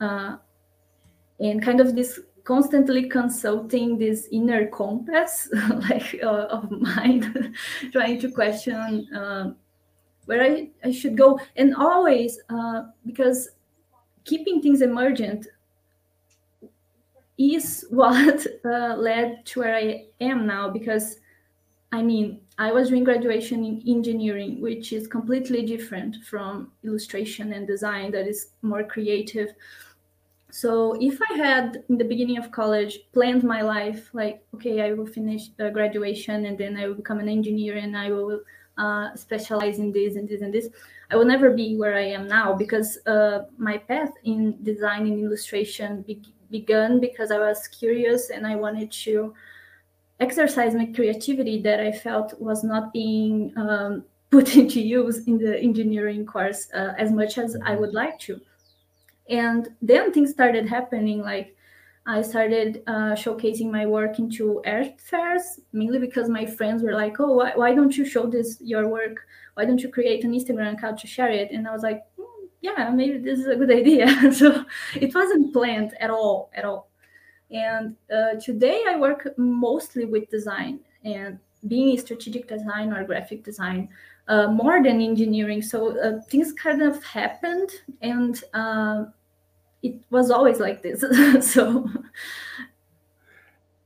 uh, 0.02 0.36
and 1.40 1.64
kind 1.64 1.80
of 1.80 1.96
this 1.96 2.20
constantly 2.44 3.08
consulting 3.08 3.98
this 3.98 4.28
inner 4.32 4.66
compass 4.68 5.50
like 5.90 6.20
uh, 6.24 6.48
of 6.50 6.72
mind 6.72 7.56
trying 7.92 8.20
to 8.20 8.32
question 8.32 9.08
uh, 9.16 9.52
where 10.30 10.44
I, 10.44 10.70
I 10.84 10.92
should 10.92 11.18
go. 11.18 11.40
And 11.56 11.76
always 11.76 12.40
uh, 12.52 12.84
because 13.04 13.50
keeping 14.26 14.62
things 14.62 14.84
emergent 14.84 15.48
is 17.40 17.84
what 17.90 18.46
uh, 18.64 18.96
led 18.96 19.44
to 19.48 19.62
where 19.62 19.76
i 19.76 20.06
am 20.22 20.46
now 20.46 20.70
because 20.70 21.18
i 21.92 22.02
mean 22.04 22.40
i 22.60 22.72
was 22.72 22.90
doing 22.90 23.04
graduation 23.04 23.66
in 23.66 23.82
engineering 23.88 24.62
which 24.62 24.94
is 24.94 25.08
completely 25.08 25.66
different 25.66 26.18
from 26.26 26.72
illustration 26.84 27.54
and 27.54 27.66
design 27.66 28.12
that 28.12 28.28
is 28.28 28.52
more 28.62 28.84
creative. 28.84 29.50
So 30.52 30.98
if 31.00 31.20
i 31.30 31.34
had 31.34 31.84
in 31.90 31.98
the 31.98 32.10
beginning 32.12 32.38
of 32.38 32.52
college 32.52 32.94
planned 33.14 33.44
my 33.44 33.62
life 33.62 34.10
like 34.14 34.44
okay 34.56 34.82
i 34.82 34.94
will 34.94 35.06
finish 35.06 35.44
uh, 35.60 35.70
graduation 35.70 36.46
and 36.48 36.58
then 36.58 36.76
i 36.76 36.88
will 36.88 36.96
become 36.96 37.20
an 37.20 37.30
engineer 37.30 37.78
and 37.78 37.96
i 37.96 38.10
will 38.12 38.42
uh, 38.80 39.16
specialize 39.16 39.78
in 39.78 39.92
this 39.92 40.16
and 40.16 40.28
this 40.28 40.42
and 40.42 40.54
this 40.54 40.70
i 41.12 41.16
will 41.16 41.26
never 41.26 41.52
be 41.52 41.78
where 41.78 41.96
i 41.96 42.08
am 42.18 42.28
now 42.28 42.54
because 42.54 42.98
uh, 43.06 43.44
my 43.58 43.78
path 43.78 44.12
in 44.24 44.58
design 44.64 45.06
and 45.06 45.20
illustration 45.20 46.02
be- 46.04 46.34
began 46.50 47.00
because 47.00 47.30
i 47.32 47.38
was 47.38 47.68
curious 47.68 48.30
and 48.30 48.48
i 48.48 48.56
wanted 48.56 48.92
to 48.92 49.34
exercise 50.20 50.74
my 50.74 50.86
creativity 50.88 51.62
that 51.62 51.80
i 51.80 51.92
felt 51.92 52.40
was 52.40 52.64
not 52.64 52.92
being 52.94 53.54
um, 53.58 54.04
put 54.32 54.56
into 54.56 54.80
use 54.80 55.26
in 55.26 55.38
the 55.38 55.60
engineering 55.60 56.26
course 56.26 56.70
uh, 56.74 56.94
as 56.98 57.12
much 57.12 57.38
as 57.38 57.58
i 57.66 57.76
would 57.76 57.94
like 57.94 58.20
to. 58.20 58.40
And 59.30 59.70
then 59.82 60.12
things 60.12 60.32
started 60.32 60.68
happening 60.68 61.22
like 61.22 61.56
i 62.10 62.22
started 62.22 62.82
uh, 62.88 63.14
showcasing 63.24 63.70
my 63.72 63.86
work 63.86 64.20
into 64.20 64.62
art 64.66 65.00
fairs 65.00 65.60
mainly 65.74 66.00
because 66.00 66.28
my 66.30 66.46
friends 66.46 66.82
were 66.84 66.94
like 66.94 67.20
oh 67.20 67.34
why, 67.34 67.52
why 67.56 67.74
don't 67.74 67.96
you 67.96 68.06
show 68.06 68.26
this 68.26 68.58
your 68.62 68.88
work? 68.88 69.18
Why 69.54 69.66
don't 69.66 69.82
you 69.82 69.90
create 69.90 70.24
an 70.24 70.34
instagram 70.34 70.74
account 70.74 70.98
to 71.00 71.08
share 71.08 71.30
it? 71.30 71.52
And 71.52 71.68
i 71.68 71.72
was 71.72 71.84
like 71.84 72.04
mm, 72.20 72.48
yeah 72.62 72.90
maybe 72.90 73.18
this 73.18 73.40
is 73.40 73.48
a 73.48 73.56
good 73.56 73.72
idea. 73.82 74.08
So 74.42 74.66
it 74.96 75.14
wasn't 75.14 75.54
planned 75.54 75.94
at 76.00 76.10
all 76.10 76.50
at 76.54 76.66
all. 76.66 76.90
And 77.52 77.96
uh, 78.18 78.40
today 78.40 78.84
i 78.88 78.96
work 78.98 79.30
mostly 79.38 80.06
with 80.06 80.30
design 80.30 80.80
and 81.04 81.40
being 81.68 81.90
a 81.90 81.98
strategic 81.98 82.48
design 82.48 82.94
or 82.94 83.04
graphic 83.04 83.44
design 83.44 83.90
uh, 84.30 84.48
more 84.48 84.82
than 84.82 85.02
engineering. 85.02 85.62
So 85.62 86.00
uh, 86.00 86.22
things 86.30 86.54
kind 86.54 86.82
of 86.82 87.04
happened 87.04 87.70
and 88.02 88.42
uh, 88.54 89.06
it 89.84 89.96
was 90.10 90.32
always 90.32 90.60
like 90.60 90.82
this. 90.82 91.04
So 91.46 91.90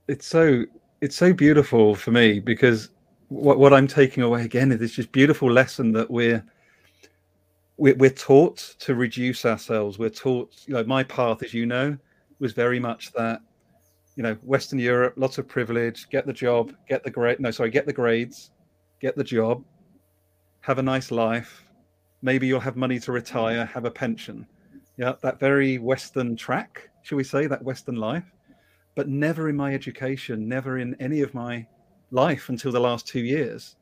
it's 0.08 0.26
so 0.26 0.64
it's 1.00 1.16
so 1.16 1.32
beautiful 1.32 1.94
for 1.94 2.10
me 2.10 2.38
because 2.38 2.90
what, 3.28 3.58
what 3.58 3.72
i'm 3.72 3.86
taking 3.86 4.22
away 4.22 4.44
again 4.44 4.70
is 4.70 4.78
this 4.78 4.92
just 4.92 5.10
beautiful 5.12 5.50
lesson 5.50 5.92
that 5.92 6.10
we're, 6.10 6.44
we're 7.78 7.94
we're 7.94 8.10
taught 8.10 8.58
to 8.80 8.94
reduce 8.94 9.46
ourselves. 9.46 9.98
We're 9.98 10.10
taught 10.10 10.52
you 10.66 10.74
know 10.74 10.84
my 10.84 11.04
path 11.04 11.42
as 11.42 11.54
you 11.54 11.64
know 11.66 11.96
was 12.38 12.52
very 12.52 12.78
much 12.78 13.12
that 13.12 13.40
you 14.16 14.22
know 14.22 14.34
western 14.42 14.78
europe 14.78 15.14
lots 15.16 15.38
of 15.38 15.48
privilege 15.48 16.08
get 16.10 16.26
the 16.26 16.32
job 16.32 16.72
get 16.88 17.02
the 17.02 17.10
grade 17.10 17.40
no 17.40 17.50
sorry 17.50 17.70
get 17.70 17.86
the 17.86 17.92
grades 17.92 18.50
get 19.00 19.16
the 19.16 19.24
job 19.24 19.64
have 20.64 20.78
a 20.78 20.82
nice 20.82 21.10
life. 21.10 21.62
Maybe 22.22 22.46
you'll 22.46 22.58
have 22.60 22.74
money 22.74 22.98
to 23.00 23.12
retire 23.12 23.66
have 23.66 23.84
a 23.84 23.90
pension 23.90 24.46
yeah, 24.96 25.14
that 25.22 25.40
very 25.40 25.78
Western 25.78 26.36
track, 26.36 26.90
shall 27.02 27.16
we 27.16 27.24
say, 27.24 27.46
that 27.46 27.62
Western 27.62 27.96
life, 27.96 28.32
but 28.94 29.08
never 29.08 29.48
in 29.48 29.56
my 29.56 29.74
education, 29.74 30.48
never 30.48 30.78
in 30.78 30.94
any 31.00 31.20
of 31.20 31.34
my 31.34 31.66
life 32.10 32.48
until 32.48 32.70
the 32.70 32.80
last 32.80 33.06
two 33.06 33.20
years 33.20 33.76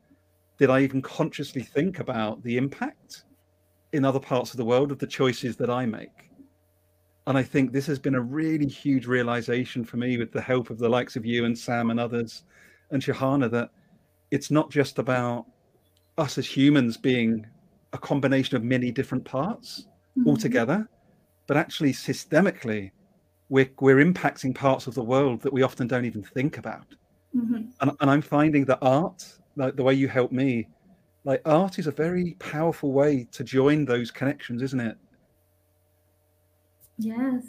did 0.57 0.69
I 0.69 0.81
even 0.81 1.01
consciously 1.01 1.61
think 1.61 1.99
about 1.99 2.43
the 2.43 2.57
impact 2.57 3.25
in 3.91 4.05
other 4.05 4.19
parts 4.19 4.51
of 4.51 4.57
the 4.57 4.65
world 4.65 4.91
of 4.91 4.99
the 4.99 5.07
choices 5.07 5.55
that 5.57 5.69
I 5.69 5.85
make. 5.85 6.29
And 7.25 7.37
I 7.37 7.43
think 7.43 7.71
this 7.71 7.85
has 7.87 7.99
been 7.99 8.15
a 8.15 8.21
really 8.21 8.67
huge 8.67 9.05
realization 9.05 9.83
for 9.85 9.97
me 9.97 10.17
with 10.17 10.31
the 10.31 10.41
help 10.41 10.69
of 10.69 10.77
the 10.77 10.89
likes 10.89 11.15
of 11.15 11.25
you 11.25 11.45
and 11.45 11.57
Sam 11.57 11.89
and 11.89 11.99
others 11.99 12.43
and 12.91 13.01
Shahana 13.01 13.49
that 13.51 13.69
it's 14.31 14.51
not 14.51 14.69
just 14.69 14.99
about 14.99 15.45
us 16.17 16.37
as 16.37 16.45
humans 16.45 16.97
being 16.97 17.45
a 17.93 17.97
combination 17.97 18.57
of 18.57 18.63
many 18.63 18.91
different 18.91 19.23
parts 19.23 19.87
mm-hmm. 20.17 20.29
altogether, 20.29 20.87
but 21.47 21.57
actually 21.57 21.93
systemically 21.93 22.91
we're, 23.49 23.69
we're 23.79 24.03
impacting 24.03 24.55
parts 24.55 24.87
of 24.87 24.95
the 24.95 25.03
world 25.03 25.41
that 25.41 25.53
we 25.53 25.61
often 25.61 25.87
don't 25.87 26.05
even 26.05 26.23
think 26.23 26.57
about. 26.57 26.85
Mm-hmm. 27.35 27.61
and, 27.81 27.91
and 27.99 28.11
i'm 28.11 28.21
finding 28.21 28.63
that 28.65 28.77
art 28.83 29.25
like 29.55 29.75
the 29.75 29.81
way 29.81 29.95
you 29.95 30.07
help 30.07 30.31
me 30.31 30.67
like 31.25 31.41
art 31.45 31.79
is 31.79 31.87
a 31.87 31.91
very 31.91 32.35
powerful 32.39 32.91
way 32.91 33.27
to 33.31 33.43
join 33.43 33.85
those 33.85 34.11
connections 34.11 34.61
isn't 34.61 34.79
it? 34.79 34.97
Yes. 36.97 37.45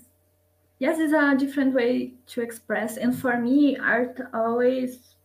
Yes 0.79 0.99
it's 0.99 1.13
a 1.13 1.37
different 1.37 1.75
way 1.75 2.15
to 2.27 2.41
express. 2.41 2.97
And 2.97 3.17
for 3.17 3.39
me 3.41 3.77
art 3.77 4.21
always 4.33 5.17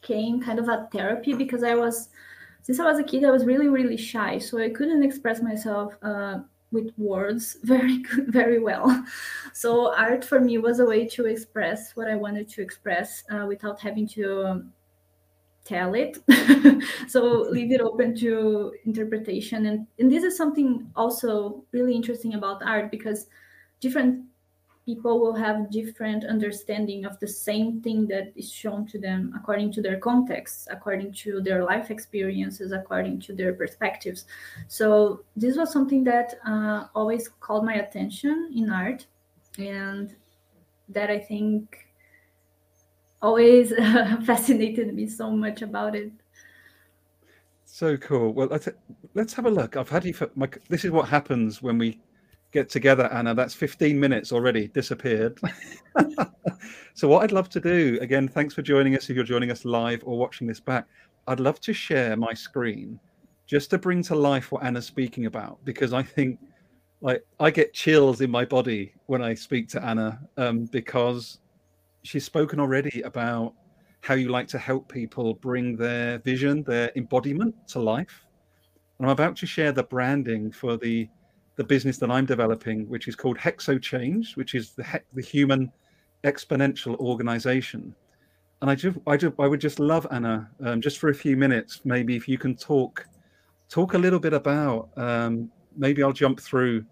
came 0.00 0.40
kind 0.42 0.58
of 0.58 0.68
a 0.68 0.88
therapy 0.92 1.32
because 1.32 1.62
i 1.62 1.74
was 1.74 2.08
since 2.62 2.80
i 2.80 2.84
was 2.84 2.98
a 2.98 3.04
kid 3.04 3.24
i 3.24 3.30
was 3.30 3.44
really 3.44 3.68
really 3.68 3.96
shy. 3.96 4.38
So 4.38 4.58
i 4.58 4.68
couldn't 4.68 5.02
express 5.02 5.42
myself 5.42 5.94
uh, 6.02 6.40
with 6.72 6.92
words 6.98 7.56
very 7.62 7.98
good, 7.98 8.32
very 8.32 8.58
well. 8.58 9.04
So 9.52 9.94
art 9.94 10.24
for 10.24 10.40
me 10.40 10.58
was 10.58 10.80
a 10.80 10.86
way 10.86 11.06
to 11.08 11.26
express 11.26 11.94
what 11.94 12.08
I 12.08 12.16
wanted 12.16 12.48
to 12.50 12.62
express 12.62 13.24
uh, 13.30 13.46
without 13.46 13.80
having 13.80 14.08
to 14.08 14.46
um, 14.46 14.72
tell 15.64 15.94
it 15.94 16.18
so 17.08 17.46
leave 17.50 17.70
it 17.70 17.80
open 17.80 18.16
to 18.16 18.74
interpretation 18.84 19.66
and, 19.66 19.86
and 20.00 20.10
this 20.10 20.24
is 20.24 20.36
something 20.36 20.90
also 20.96 21.64
really 21.70 21.94
interesting 21.94 22.34
about 22.34 22.60
art 22.64 22.90
because 22.90 23.28
different 23.78 24.24
people 24.84 25.20
will 25.20 25.34
have 25.34 25.70
different 25.70 26.24
understanding 26.24 27.04
of 27.04 27.18
the 27.20 27.26
same 27.26 27.80
thing 27.80 28.06
that 28.08 28.32
is 28.34 28.52
shown 28.52 28.86
to 28.86 28.98
them 28.98 29.32
according 29.36 29.72
to 29.72 29.80
their 29.80 29.98
context 29.98 30.68
according 30.70 31.12
to 31.12 31.40
their 31.40 31.64
life 31.64 31.90
experiences 31.90 32.72
according 32.72 33.20
to 33.20 33.32
their 33.32 33.52
perspectives. 33.52 34.26
So 34.68 35.24
this 35.36 35.56
was 35.56 35.72
something 35.72 36.02
that 36.04 36.34
uh, 36.46 36.86
always 36.94 37.28
called 37.28 37.64
my 37.64 37.74
attention 37.74 38.50
in 38.54 38.70
art 38.70 39.06
and 39.58 40.14
that 40.88 41.10
i 41.10 41.18
think 41.18 41.86
always 43.20 43.72
fascinated 44.24 44.92
me 44.92 45.06
so 45.06 45.30
much 45.30 45.62
about 45.62 45.94
it. 45.94 46.10
So 47.64 47.96
cool. 47.96 48.32
Well 48.32 48.48
let's, 48.48 48.68
let's 49.14 49.32
have 49.34 49.46
a 49.46 49.50
look. 49.50 49.76
I've 49.76 49.88
had 49.88 50.04
you 50.04 50.12
for 50.12 50.30
my 50.34 50.48
this 50.68 50.84
is 50.84 50.90
what 50.90 51.08
happens 51.08 51.62
when 51.62 51.78
we 51.78 52.00
get 52.52 52.68
together, 52.68 53.12
Anna. 53.12 53.34
That's 53.34 53.54
15 53.54 53.98
minutes 53.98 54.32
already 54.32 54.68
disappeared. 54.68 55.40
so, 56.94 57.08
what 57.08 57.22
I'd 57.24 57.32
love 57.32 57.48
to 57.50 57.60
do, 57.60 57.98
again, 58.00 58.28
thanks 58.28 58.54
for 58.54 58.62
joining 58.62 58.96
us 58.96 59.10
if 59.10 59.16
you're 59.16 59.24
joining 59.24 59.50
us 59.50 59.64
live 59.64 60.02
or 60.04 60.18
watching 60.18 60.46
this 60.46 60.60
back. 60.60 60.86
I'd 61.26 61.40
love 61.40 61.60
to 61.60 61.72
share 61.72 62.16
my 62.16 62.34
screen 62.34 63.00
just 63.46 63.70
to 63.70 63.78
bring 63.78 64.02
to 64.04 64.14
life 64.14 64.52
what 64.52 64.64
Anna's 64.64 64.86
speaking 64.86 65.26
about, 65.26 65.58
because 65.64 65.92
I 65.92 66.02
think 66.02 66.38
like 67.00 67.24
I 67.40 67.50
get 67.50 67.74
chills 67.74 68.20
in 68.20 68.30
my 68.30 68.44
body 68.44 68.94
when 69.06 69.22
I 69.22 69.34
speak 69.34 69.68
to 69.70 69.84
Anna 69.84 70.20
um, 70.36 70.66
because 70.66 71.40
she's 72.04 72.24
spoken 72.24 72.60
already 72.60 73.02
about 73.02 73.54
how 74.02 74.14
you 74.14 74.28
like 74.28 74.48
to 74.48 74.58
help 74.58 74.90
people 74.90 75.34
bring 75.34 75.76
their 75.76 76.18
vision, 76.18 76.62
their 76.62 76.92
embodiment 76.96 77.54
to 77.68 77.80
life. 77.80 78.24
And 78.98 79.06
I'm 79.06 79.12
about 79.12 79.36
to 79.36 79.46
share 79.46 79.72
the 79.72 79.82
branding 79.82 80.50
for 80.52 80.76
the 80.76 81.08
the 81.56 81.64
business 81.64 81.98
that 81.98 82.10
I'm 82.10 82.26
developing, 82.26 82.88
which 82.88 83.08
is 83.08 83.16
called 83.16 83.38
Hexo 83.38 83.80
Change, 83.80 84.36
which 84.36 84.54
is 84.54 84.72
the 84.72 85.00
the 85.14 85.22
human 85.22 85.72
exponential 86.24 86.96
organization. 86.98 87.94
And 88.60 88.70
I 88.70 88.76
just, 88.76 88.96
I 89.06 89.16
just, 89.16 89.34
I 89.40 89.48
would 89.48 89.60
just 89.60 89.80
love 89.80 90.06
Anna, 90.12 90.48
um, 90.64 90.80
just 90.80 90.98
for 90.98 91.10
a 91.10 91.14
few 91.14 91.36
minutes, 91.36 91.80
maybe 91.84 92.14
if 92.14 92.28
you 92.28 92.38
can 92.38 92.54
talk, 92.54 93.04
talk 93.68 93.94
a 93.94 93.98
little 93.98 94.20
bit 94.20 94.32
about. 94.32 94.90
Um, 94.96 95.50
maybe 95.76 96.02
I'll 96.02 96.12
jump 96.12 96.40
through, 96.40 96.84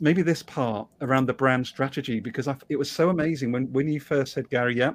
maybe 0.00 0.22
this 0.22 0.42
part 0.42 0.88
around 1.02 1.26
the 1.26 1.34
brand 1.34 1.66
strategy 1.66 2.20
because 2.20 2.48
I, 2.48 2.56
it 2.70 2.76
was 2.76 2.90
so 2.90 3.10
amazing 3.10 3.52
when 3.52 3.70
when 3.72 3.88
you 3.88 4.00
first 4.00 4.32
said, 4.32 4.48
Gary, 4.48 4.76
yeah, 4.76 4.92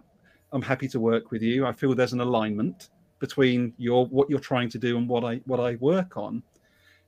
I'm 0.51 0.63
happy 0.63 0.88
to 0.89 1.00
work 1.00 1.31
with 1.31 1.43
you. 1.43 1.65
I 1.65 1.72
feel 1.72 1.93
there's 1.93 2.13
an 2.13 2.22
alignment 2.22 2.89
between 3.19 3.74
your 3.77 4.07
what 4.07 4.29
you're 4.29 4.39
trying 4.39 4.69
to 4.69 4.79
do 4.79 4.98
and 4.98 5.07
what 5.07 5.24
I 5.24 5.41
what 5.45 5.60
I 5.60 5.75
work 5.75 6.17
on. 6.17 6.41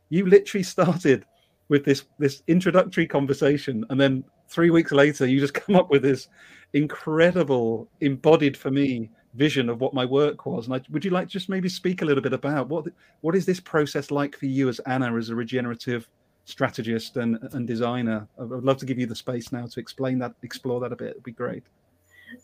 You 0.10 0.28
literally 0.28 0.64
started 0.76 1.26
with 1.70 1.84
this 1.84 2.06
this 2.18 2.44
introductory 2.48 3.06
conversation 3.06 3.86
and 3.90 4.00
then 4.00 4.24
three 4.48 4.70
weeks 4.70 4.92
later 4.92 5.26
you 5.26 5.40
just 5.40 5.54
come 5.66 5.76
up 5.76 5.90
with 5.90 6.02
this 6.02 6.28
incredible 6.74 7.88
embodied 8.02 8.58
for 8.58 8.72
me 8.72 9.10
vision 9.38 9.70
of 9.70 9.80
what 9.80 9.94
my 9.94 10.04
work 10.04 10.46
was. 10.46 10.66
And 10.66 10.76
I, 10.76 10.82
would 10.90 11.06
you 11.06 11.12
like 11.12 11.28
just 11.28 11.48
maybe 11.48 11.70
speak 11.70 12.02
a 12.02 12.06
little 12.06 12.24
bit 12.24 12.34
about 12.34 12.68
what 12.68 12.86
what 13.22 13.36
is 13.36 13.46
this 13.46 13.60
process 13.60 14.12
like 14.12 14.36
for 14.36 14.48
you 14.48 14.68
as 14.68 14.80
anna 14.80 15.16
as 15.16 15.30
a 15.30 15.36
regenerative 15.36 16.10
strategist 16.46 17.18
and, 17.18 17.38
and 17.54 17.68
designer? 17.68 18.28
I 18.40 18.44
would 18.44 18.64
love 18.64 18.78
to 18.78 18.86
give 18.86 19.00
you 19.00 19.06
the 19.06 19.16
space 19.16 19.52
now 19.52 19.68
to 19.68 19.80
explain 19.80 20.18
that 20.20 20.34
explore 20.44 20.80
that 20.82 20.92
a 20.92 20.96
bit. 20.96 21.12
It'd 21.12 21.24
be 21.24 21.32
great. 21.32 21.64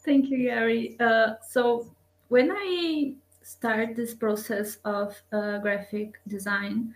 Thank 0.06 0.30
you 0.30 0.38
gary. 0.44 0.96
Uh, 1.00 1.34
so 1.46 1.88
when 2.30 2.52
i 2.52 3.14
start 3.42 3.94
this 3.94 4.14
process 4.14 4.78
of 4.86 5.22
uh, 5.34 5.58
graphic 5.58 6.18
design 6.30 6.94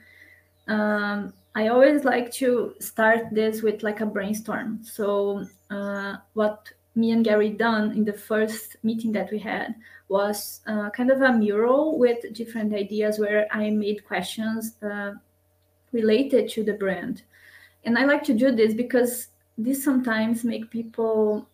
um, 0.70 1.34
I 1.58 1.70
always 1.70 2.06
like 2.06 2.32
to 2.34 2.76
start 2.80 3.30
this 3.32 3.64
with 3.64 3.82
like 3.82 4.02
a 4.02 4.06
brainstorm. 4.06 4.82
So 4.84 5.48
uh, 5.72 6.18
what 6.34 6.72
me 6.94 7.10
and 7.10 7.26
Gary 7.26 7.50
done 7.50 7.94
in 7.94 8.06
the 8.06 8.14
first 8.14 8.76
meeting 8.84 9.12
that 9.14 9.32
we 9.32 9.40
had 9.40 9.74
was 10.08 10.62
uh, 10.68 10.92
kind 10.92 11.10
of 11.10 11.24
a 11.24 11.34
mural 11.34 11.98
with 11.98 12.32
different 12.34 12.76
ideas 12.76 13.18
where 13.18 13.48
I 13.52 13.72
made 13.72 14.06
questions 14.06 14.76
uh, 14.84 15.14
related 15.92 16.48
to 16.50 16.64
the 16.64 16.74
brand. 16.74 17.24
And 17.86 17.98
I 17.98 18.06
like 18.06 18.24
to 18.26 18.36
do 18.36 18.52
this 18.52 18.76
because 18.76 19.30
this 19.58 19.84
sometimes 19.84 20.44
make 20.44 20.70
people 20.70 21.50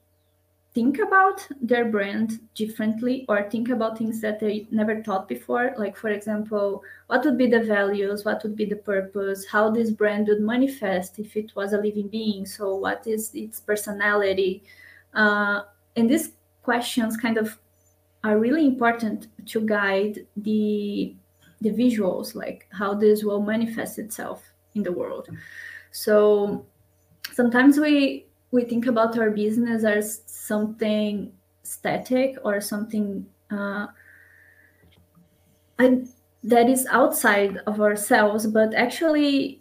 think 0.73 0.99
about 0.99 1.47
their 1.61 1.85
brand 1.85 2.39
differently 2.55 3.25
or 3.29 3.47
think 3.49 3.69
about 3.69 3.97
things 3.97 4.19
that 4.21 4.39
they 4.39 4.67
never 4.71 5.03
thought 5.03 5.27
before? 5.27 5.73
Like 5.77 5.95
for 5.95 6.09
example 6.09 6.83
what 7.07 7.23
would 7.25 7.37
be 7.37 7.47
the 7.47 7.61
values? 7.61 8.25
What 8.25 8.41
would 8.43 8.55
be 8.55 8.65
the 8.65 8.77
purpose? 8.77 9.45
How 9.45 9.69
this 9.69 9.91
brand 9.91 10.27
would 10.27 10.41
manifest 10.41 11.19
if 11.19 11.35
it 11.37 11.55
was 11.55 11.73
a 11.73 11.77
living 11.77 12.07
being? 12.07 12.45
So 12.45 12.75
what 12.75 13.05
is 13.05 13.33
its 13.35 13.59
personality? 13.59 14.63
Uh, 15.13 15.61
and 15.95 16.09
these 16.09 16.31
questions 16.63 17.17
kind 17.17 17.37
of 17.37 17.57
are 18.23 18.39
really 18.39 18.65
important 18.65 19.27
to 19.47 19.61
guide 19.61 20.25
the 20.37 21.15
the 21.61 21.69
visuals 21.69 22.35
like 22.35 22.67
how 22.71 22.93
this 22.93 23.23
will 23.23 23.41
manifest 23.41 23.97
itself 23.97 24.43
in 24.75 24.83
the 24.83 24.91
world. 24.91 25.29
So 25.91 26.65
sometimes 27.31 27.79
we 27.79 28.25
we 28.53 28.63
think 28.63 28.85
about 28.85 29.17
our 29.17 29.31
business 29.31 29.83
as 29.83 30.21
something 30.27 31.33
static 31.63 32.37
or 32.43 32.61
something 32.61 33.25
uh, 33.49 33.87
that 35.79 36.69
is 36.69 36.85
outside 36.91 37.57
of 37.65 37.81
ourselves, 37.81 38.45
but 38.45 38.75
actually 38.75 39.59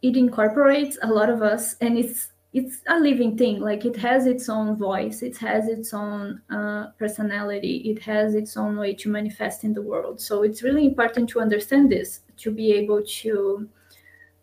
it 0.00 0.16
incorporates 0.16 0.98
a 1.02 1.06
lot 1.06 1.28
of 1.28 1.42
us 1.42 1.76
and 1.82 1.98
it's 1.98 2.30
it's 2.54 2.80
a 2.88 2.98
living 2.98 3.36
thing. 3.36 3.60
Like 3.60 3.84
it 3.84 3.96
has 3.96 4.26
its 4.26 4.48
own 4.48 4.76
voice 4.76 5.22
it 5.22 5.36
has 5.36 5.68
its 5.68 5.92
own 5.92 6.40
uh, 6.50 6.86
personality 6.98 7.82
it 7.84 7.98
has 8.00 8.34
its 8.34 8.56
own 8.56 8.78
way 8.78 8.94
to 8.94 9.10
manifest 9.10 9.62
in 9.62 9.74
the 9.74 9.82
world. 9.82 10.22
So 10.22 10.42
it's 10.42 10.62
really 10.62 10.86
important 10.86 11.28
to 11.30 11.40
understand 11.40 11.92
this 11.92 12.20
to 12.38 12.50
be 12.50 12.72
able 12.72 13.02
to 13.04 13.68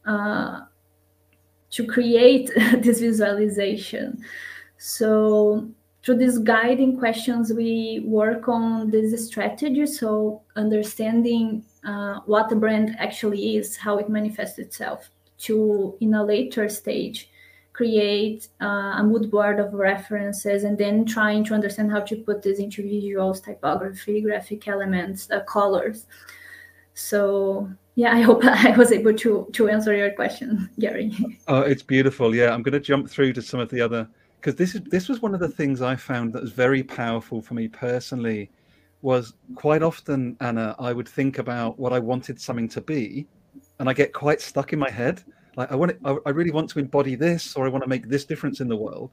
uh, 0.05 0.61
to 1.71 1.85
create 1.85 2.49
this 2.79 2.99
visualization. 2.99 4.23
So 4.77 5.69
through 6.03 6.17
these 6.17 6.37
guiding 6.39 6.97
questions, 6.97 7.53
we 7.53 8.03
work 8.05 8.47
on 8.47 8.89
this 8.89 9.27
strategy. 9.27 9.85
So 9.85 10.41
understanding 10.55 11.63
uh, 11.83 12.19
what 12.25 12.49
the 12.49 12.55
brand 12.55 12.95
actually 12.99 13.57
is, 13.57 13.75
how 13.75 13.97
it 13.97 14.09
manifests 14.09 14.59
itself, 14.59 15.09
to 15.39 15.97
in 16.01 16.13
a 16.13 16.23
later 16.23 16.67
stage 16.69 17.29
create 17.79 18.49
uh, 18.61 18.99
a 18.99 19.03
mood 19.03 19.31
board 19.31 19.57
of 19.57 19.73
references 19.73 20.65
and 20.65 20.77
then 20.77 21.05
trying 21.05 21.45
to 21.45 21.53
understand 21.53 21.89
how 21.89 22.01
to 22.01 22.17
put 22.17 22.41
this 22.41 22.59
into 22.59 22.83
visuals, 22.83 23.41
typography, 23.41 24.19
graphic 24.19 24.67
elements, 24.67 25.31
uh, 25.31 25.39
colors. 25.45 26.05
So 26.93 27.71
yeah, 27.99 28.15
I 28.15 28.21
hope 28.21 28.45
I 28.45 28.71
was 28.77 28.93
able 28.93 29.13
to 29.13 29.49
to 29.51 29.67
answer 29.67 29.93
your 29.93 30.11
question, 30.11 30.69
Gary. 30.79 31.11
Oh, 31.49 31.61
it's 31.61 31.83
beautiful. 31.83 32.33
Yeah, 32.33 32.53
I'm 32.53 32.63
going 32.63 32.79
to 32.81 32.87
jump 32.91 33.09
through 33.09 33.33
to 33.33 33.41
some 33.41 33.59
of 33.59 33.69
the 33.69 33.81
other 33.81 34.07
because 34.39 34.55
this 34.55 34.73
is 34.73 34.81
this 34.83 35.09
was 35.09 35.21
one 35.21 35.33
of 35.33 35.41
the 35.41 35.49
things 35.49 35.81
I 35.81 35.97
found 35.97 36.31
that 36.31 36.41
was 36.41 36.53
very 36.53 36.81
powerful 36.81 37.41
for 37.41 37.55
me 37.55 37.67
personally. 37.67 38.51
Was 39.01 39.33
quite 39.55 39.83
often, 39.83 40.37
Anna, 40.39 40.75
I 40.79 40.93
would 40.93 41.09
think 41.09 41.39
about 41.39 41.77
what 41.77 41.91
I 41.91 41.99
wanted 41.99 42.39
something 42.39 42.69
to 42.69 42.79
be, 42.79 43.27
and 43.79 43.89
I 43.89 43.93
get 43.93 44.13
quite 44.13 44.39
stuck 44.39 44.71
in 44.71 44.79
my 44.79 44.89
head. 44.89 45.21
Like 45.57 45.69
I 45.69 45.75
want, 45.75 45.91
it, 45.91 45.99
I, 46.05 46.15
I 46.25 46.29
really 46.29 46.51
want 46.51 46.69
to 46.71 46.79
embody 46.79 47.15
this, 47.15 47.55
or 47.57 47.65
I 47.65 47.69
want 47.69 47.83
to 47.83 47.89
make 47.89 48.07
this 48.07 48.23
difference 48.23 48.61
in 48.61 48.69
the 48.69 48.77
world, 48.77 49.11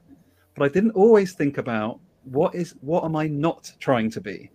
but 0.55 0.63
I 0.63 0.69
didn't 0.69 0.91
always 0.91 1.33
think 1.33 1.57
about 1.57 1.99
what 2.23 2.55
is 2.55 2.75
what 2.79 3.03
am 3.03 3.17
I 3.17 3.27
not 3.27 3.69
trying 3.79 4.09
to 4.11 4.21
be? 4.21 4.49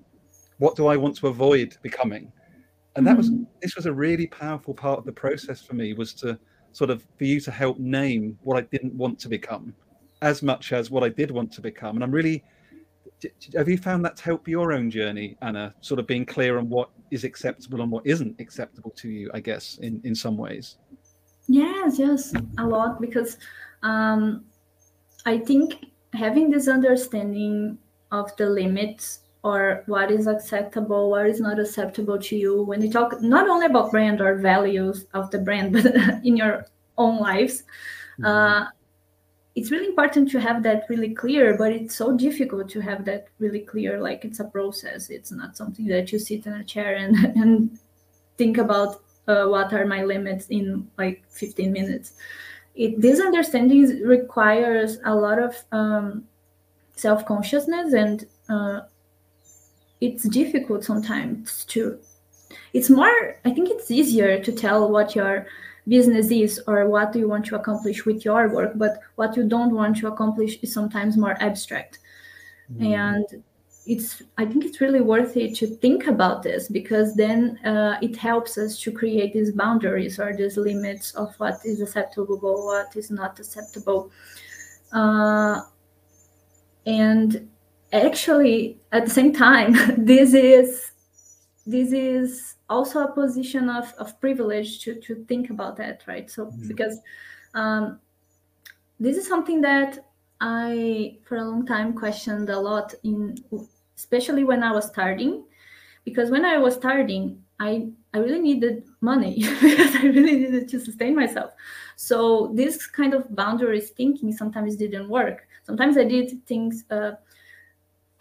What 0.56 0.74
do 0.74 0.86
I 0.86 0.96
want 0.96 1.16
to 1.16 1.28
avoid 1.28 1.76
becoming? 1.82 2.32
And 2.96 3.07
that 3.07 3.16
was 3.16 3.31
mm-hmm. 3.31 3.44
this 3.61 3.76
was 3.76 3.87
a 3.87 3.92
really 3.92 4.26
powerful 4.26 4.74
part 4.74 4.98
of 4.98 5.05
the 5.05 5.12
process 5.12 5.62
for 5.62 5.74
me 5.74 5.92
was 5.92 6.12
to 6.14 6.38
sort 6.72 6.90
of 6.90 7.07
for 7.16 7.24
you 7.24 7.40
to 7.40 7.50
help 7.50 7.78
name 7.78 8.38
what 8.42 8.57
I 8.57 8.62
didn't 8.62 8.94
want 8.94 9.18
to 9.20 9.28
become 9.28 9.74
as 10.20 10.42
much 10.42 10.72
as 10.72 10.90
what 10.90 11.02
I 11.02 11.09
did 11.09 11.31
want 11.31 11.52
to 11.52 11.61
become 11.61 11.96
and 11.96 12.05
I'm 12.05 12.11
really 12.11 12.44
have 13.55 13.68
you 13.68 13.78
found 13.78 14.05
that 14.05 14.16
to 14.16 14.24
help 14.24 14.48
your 14.48 14.72
own 14.72 14.90
journey 14.90 15.37
Anna 15.42 15.74
sort 15.81 16.00
of 16.00 16.07
being 16.07 16.26
clear 16.26 16.59
on 16.59 16.68
what 16.68 16.90
is 17.11 17.24
acceptable 17.24 17.83
and 17.83 17.90
what 17.90 18.07
isn't 18.07 18.40
acceptable 18.40 18.90
to 18.96 19.09
you 19.09 19.31
I 19.33 19.40
guess 19.40 19.78
in 19.78 20.00
in 20.05 20.14
some 20.14 20.37
ways 20.37 20.76
yes 21.48 21.98
yes 21.98 22.33
a 22.59 22.66
lot 22.66 23.00
because 23.00 23.38
um 23.83 24.44
I 25.24 25.38
think 25.38 25.87
having 26.14 26.50
this 26.50 26.68
understanding 26.68 27.78
of 28.11 28.35
the 28.37 28.46
limits 28.46 29.20
or 29.44 29.83
what 29.87 30.11
is 30.11 30.26
acceptable, 30.26 31.11
what 31.11 31.26
is 31.26 31.40
not 31.40 31.59
acceptable 31.59 32.18
to 32.18 32.37
you. 32.37 32.62
When 32.62 32.81
you 32.81 32.90
talk 32.90 33.20
not 33.20 33.48
only 33.48 33.66
about 33.66 33.90
brand 33.90 34.20
or 34.20 34.37
values 34.37 35.07
of 35.14 35.31
the 35.31 35.38
brand, 35.38 35.72
but 35.74 35.87
in 36.24 36.37
your 36.37 36.66
own 36.96 37.18
lives, 37.18 37.64
mm-hmm. 38.18 38.24
uh, 38.24 38.66
it's 39.55 39.70
really 39.70 39.87
important 39.87 40.31
to 40.31 40.40
have 40.40 40.62
that 40.62 40.85
really 40.88 41.14
clear 41.14 41.57
but 41.57 41.72
it's 41.72 41.94
so 41.94 42.16
difficult 42.16 42.68
to 42.70 42.81
have 42.81 43.05
that 43.05 43.28
really 43.38 43.61
clear 43.61 44.00
like 44.00 44.24
it's 44.24 44.40
a 44.40 44.44
process 44.44 45.11
it's 45.11 45.31
not 45.31 45.57
something 45.57 45.87
that 45.87 46.11
you 46.12 46.18
sit 46.18 46.46
in 46.46 46.55
a 46.55 46.64
chair 46.64 46.96
and 46.96 47.16
and 47.37 47.78
think 48.38 48.59
about 48.59 49.02
uh, 49.28 49.44
what 49.46 49.72
are 49.72 49.87
my 49.87 50.02
limits 50.02 50.46
in 50.48 50.88
like 50.98 51.22
15 51.28 51.72
minutes 51.72 52.14
it 52.74 53.00
this 53.00 53.20
understanding 53.20 54.00
requires 54.07 54.98
a 55.05 55.14
lot 55.14 55.38
of 55.38 55.55
um, 55.72 56.24
self-consciousness 56.96 57.92
and 57.92 58.26
uh, 58.48 58.81
it's 60.02 60.24
difficult 60.28 60.84
sometimes 60.84 61.64
to 61.66 61.98
it's 62.72 62.90
more 62.90 63.36
i 63.44 63.50
think 63.50 63.70
it's 63.70 63.90
easier 63.90 64.42
to 64.42 64.52
tell 64.52 64.90
what 64.90 65.14
your 65.14 65.46
business 65.86 66.30
is 66.30 66.60
or 66.66 66.88
what 66.88 67.12
do 67.12 67.18
you 67.20 67.28
want 67.28 67.44
to 67.44 67.56
accomplish 67.56 68.04
with 68.04 68.24
your 68.24 68.48
work 68.48 68.72
but 68.74 68.98
what 69.14 69.36
you 69.36 69.48
don't 69.48 69.74
want 69.74 69.96
to 69.96 70.08
accomplish 70.08 70.58
is 70.62 70.72
sometimes 70.72 71.16
more 71.16 71.36
abstract 71.40 72.00
mm. 72.72 72.94
and 72.94 73.42
it's 73.86 74.22
i 74.38 74.44
think 74.44 74.64
it's 74.64 74.80
really 74.80 75.00
worth 75.00 75.36
it 75.36 75.54
to 75.54 75.66
think 75.66 76.06
about 76.06 76.42
this 76.42 76.68
because 76.68 77.14
then 77.14 77.58
uh, 77.64 77.96
it 78.00 78.16
helps 78.16 78.58
us 78.58 78.78
to 78.80 78.92
create 78.92 79.32
these 79.32 79.52
boundaries 79.52 80.18
or 80.18 80.36
these 80.36 80.56
limits 80.56 81.14
of 81.14 81.34
what 81.38 81.60
is 81.64 81.80
acceptable 81.80 82.38
what 82.66 82.94
is 82.96 83.10
not 83.10 83.38
acceptable 83.38 84.10
uh, 84.92 85.60
and 86.86 87.48
actually 87.92 88.78
at 88.92 89.05
the 89.05 89.11
same 89.11 89.33
time 89.33 89.72
this 89.98 90.35
is 90.35 90.92
this 91.66 91.92
is 91.92 92.57
also 92.68 93.05
a 93.05 93.12
position 93.12 93.68
of, 93.68 93.92
of 93.98 94.18
privilege 94.20 94.81
to, 94.81 94.94
to 95.00 95.24
think 95.26 95.50
about 95.50 95.76
that 95.76 96.02
right? 96.09 96.31
So 96.31 96.46
mm-hmm. 96.46 96.68
because 96.68 96.98
um, 97.55 98.00
this 98.98 99.16
is 99.16 99.26
something 99.26 99.61
that 99.61 100.05
i 100.40 101.16
for 101.24 101.37
a 101.37 101.44
long 101.44 101.64
time 101.64 101.92
questioned 101.92 102.50
a 102.50 102.59
lot 102.59 102.94
in 103.05 103.37
especially 103.96 104.42
when 104.42 104.62
i 104.62 104.72
was 104.72 104.87
starting 104.87 105.44
because 106.05 106.31
when 106.31 106.44
i 106.44 106.59
was 106.59 106.74
starting 106.74 107.40
i 107.61 107.88
i 108.12 108.18
really 108.18 108.40
needed 108.40 108.83
money 109.00 109.37
because 109.61 109.94
i 109.96 110.02
really 110.02 110.37
needed 110.37 110.68
to 110.68 110.81
sustain 110.81 111.14
myself. 111.14 111.52
So 111.96 112.50
this 112.55 112.87
kind 112.87 113.14
of 113.14 113.35
boundaries 113.37 113.90
thinking 113.90 114.33
sometimes 114.33 114.76
didn't 114.76 115.09
work. 115.09 115.46
Sometimes 115.64 115.96
i 115.96 116.05
did 116.05 116.44
things 116.46 116.85
uh, 116.90 117.12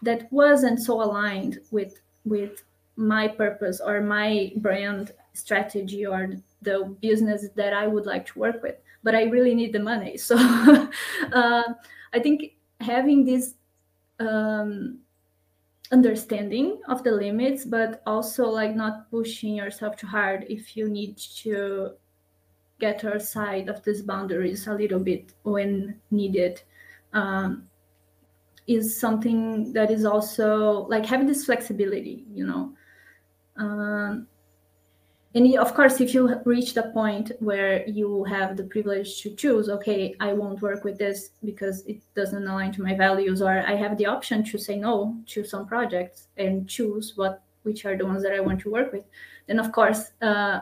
that 0.02 0.32
wasn't 0.32 0.80
so 0.80 1.02
aligned 1.02 1.60
with 1.72 2.02
with 2.26 2.64
my 2.96 3.28
purpose 3.28 3.80
or 3.80 4.02
my 4.02 4.52
brand 4.58 5.12
strategy 5.34 6.06
or 6.06 6.34
the 6.62 6.96
business 7.02 7.48
that 7.56 7.74
I 7.74 7.88
would 7.88 8.06
like 8.06 8.26
to 8.28 8.40
work 8.40 8.62
with. 8.62 8.76
But 9.04 9.16
I 9.16 9.24
really 9.24 9.56
need 9.56 9.74
the 9.74 9.80
money. 9.80 10.18
So 10.28 10.38
uh, 11.32 11.64
I 12.14 12.20
think 12.20 12.54
having 12.80 13.26
this 13.26 13.56
um, 14.20 15.00
understanding 15.92 16.80
of 16.88 17.04
the 17.04 17.12
limits, 17.12 17.66
but 17.66 18.02
also 18.06 18.46
like 18.48 18.76
not 18.76 19.10
pushing 19.10 19.56
yourself 19.56 19.98
too 19.98 20.08
hard 20.08 20.46
if 20.50 20.78
you 20.78 20.88
need 20.90 21.18
to 21.18 21.92
get 22.80 23.04
outside 23.06 23.70
of 23.70 23.84
these 23.84 24.02
boundaries 24.02 24.68
a 24.68 24.74
little 24.74 25.00
bit 25.00 25.34
when 25.44 26.00
needed. 26.12 26.62
Um, 27.14 27.68
is 28.68 28.98
something 28.98 29.74
that 29.74 29.92
is 29.92 30.06
also 30.06 30.86
like 30.88 31.06
having 31.06 31.28
this 31.28 31.46
flexibility 31.46 32.26
you 32.32 32.46
know? 32.46 32.74
Um, 33.58 34.28
and 35.34 35.58
of 35.58 35.74
course 35.74 36.02
if 36.02 36.14
you 36.14 36.42
reach 36.46 36.74
the 36.74 36.84
point 36.94 37.32
where 37.40 37.88
you 37.88 38.24
have 38.26 38.58
the 38.58 38.64
privilege 38.64 39.22
to 39.22 39.34
choose 39.36 39.70
okay 39.70 40.14
i 40.20 40.34
won't 40.34 40.62
work 40.62 40.84
with 40.84 40.98
this 40.98 41.32
because 41.44 41.86
it 41.86 42.02
doesn't 42.16 42.48
align 42.48 42.72
to 42.72 42.82
my 42.82 42.96
values 42.96 43.42
or 43.42 43.64
i 43.68 43.76
have 43.76 43.98
the 43.98 44.06
option 44.06 44.44
to 44.44 44.58
say 44.58 44.78
no 44.78 45.16
to 45.26 45.44
some 45.44 45.66
projects 45.66 46.28
and 46.38 46.68
choose 46.68 47.14
what 47.16 47.42
which 47.64 47.86
are 47.86 47.96
the 47.96 48.06
ones 48.06 48.24
that 48.24 48.34
i 48.34 48.40
want 48.40 48.60
to 48.60 48.70
work 48.70 48.92
with 48.92 49.06
then 49.48 49.60
of 49.60 49.72
course 49.72 50.12
uh, 50.22 50.60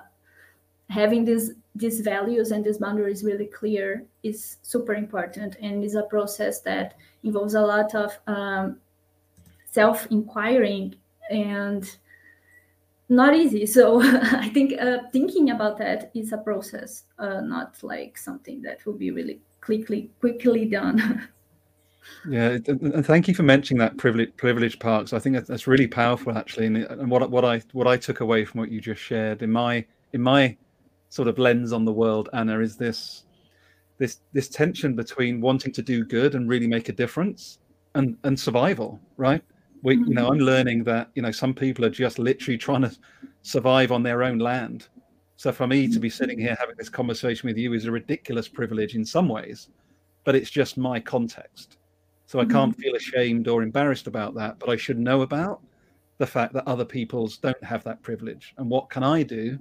having 0.89 1.25
these 1.25 1.53
these 1.75 2.01
values 2.01 2.51
and 2.51 2.65
these 2.65 2.77
boundaries 2.77 3.23
really 3.23 3.45
clear 3.45 4.05
is 4.23 4.57
super 4.63 4.93
important 4.93 5.55
and 5.61 5.83
is 5.83 5.95
a 5.95 6.03
process 6.03 6.61
that 6.61 6.95
involves 7.23 7.53
a 7.53 7.61
lot 7.61 7.93
of 7.95 8.17
um, 8.27 8.79
self 9.71 10.07
inquiring 10.11 10.95
and 11.29 11.97
not 13.07 13.35
easy. 13.35 13.65
So 13.65 14.01
i 14.03 14.49
think 14.49 14.79
uh, 14.79 14.99
thinking 15.11 15.51
about 15.51 15.77
that 15.77 16.11
is 16.13 16.31
a 16.33 16.37
process 16.37 17.03
uh, 17.17 17.41
not 17.41 17.77
like 17.83 18.17
something 18.17 18.61
that 18.61 18.85
will 18.85 18.97
be 18.97 19.11
really 19.11 19.39
quickly 19.61 20.11
quickly 20.19 20.65
done. 20.65 21.27
Yeah 22.27 22.57
and 22.67 23.05
thank 23.05 23.27
you 23.27 23.35
for 23.35 23.43
mentioning 23.43 23.79
that 23.79 23.97
privilege 23.97 24.35
privilege 24.35 24.79
parks 24.79 25.13
i 25.13 25.19
think 25.19 25.45
that's 25.45 25.67
really 25.67 25.85
powerful 25.85 26.35
actually 26.35 26.65
and 26.65 27.11
what 27.11 27.29
what 27.29 27.45
i 27.45 27.61
what 27.71 27.87
i 27.87 27.97
took 27.97 28.21
away 28.21 28.45
from 28.45 28.61
what 28.61 28.71
you 28.71 28.81
just 28.81 29.01
shared 29.01 29.43
in 29.43 29.51
my 29.51 29.85
in 30.13 30.21
my 30.21 30.57
sort 31.09 31.27
of 31.27 31.37
lens 31.37 31.73
on 31.73 31.85
the 31.85 31.91
world 31.91 32.29
anna 32.33 32.59
is 32.59 32.77
this 32.77 33.25
this 33.99 34.21
this 34.33 34.49
tension 34.49 34.95
between 34.95 35.41
wanting 35.41 35.71
to 35.73 35.83
do 35.83 36.03
good 36.03 36.33
and 36.33 36.49
really 36.49 36.67
make 36.67 36.89
a 36.89 36.93
difference 36.93 37.59
and 37.93 38.17
and 38.23 38.39
survival 38.39 38.99
right? 39.17 39.43
We 39.83 39.95
you 39.95 40.13
know 40.13 40.23
mm-hmm. 40.23 40.33
i'm 40.33 40.39
learning 40.39 40.83
that 40.85 41.09
you 41.13 41.21
know 41.21 41.31
some 41.31 41.53
people 41.53 41.85
are 41.85 41.89
just 41.89 42.17
literally 42.17 42.57
trying 42.57 42.81
to 42.81 42.97
survive 43.43 43.91
on 43.91 44.03
their 44.03 44.23
own 44.23 44.39
land. 44.39 44.87
So 45.37 45.53
for 45.53 45.67
me 45.67 45.87
to 45.87 45.99
be 45.99 46.09
sitting 46.09 46.37
here 46.37 46.57
having 46.59 46.75
this 46.77 46.89
conversation 46.89 47.47
with 47.47 47.57
you 47.57 47.73
is 47.73 47.85
a 47.85 47.91
ridiculous 47.91 48.49
privilege 48.49 48.95
in 48.95 49.05
some 49.05 49.29
ways 49.29 49.69
but 50.25 50.35
it's 50.35 50.49
just 50.49 50.77
my 50.77 50.99
context. 50.99 51.77
So 52.25 52.39
i 52.39 52.45
can't 52.45 52.71
mm-hmm. 52.71 52.81
feel 52.81 52.95
ashamed 52.95 53.47
or 53.47 53.63
embarrassed 53.63 54.07
about 54.07 54.33
that 54.35 54.59
but 54.59 54.69
i 54.69 54.75
should 54.75 54.99
know 54.99 55.21
about 55.21 55.61
the 56.17 56.27
fact 56.27 56.53
that 56.53 56.67
other 56.67 56.83
people's 56.85 57.37
don't 57.37 57.63
have 57.63 57.83
that 57.85 58.01
privilege. 58.01 58.53
And 58.57 58.69
what 58.69 58.89
can 58.89 59.03
i 59.03 59.23
do 59.23 59.59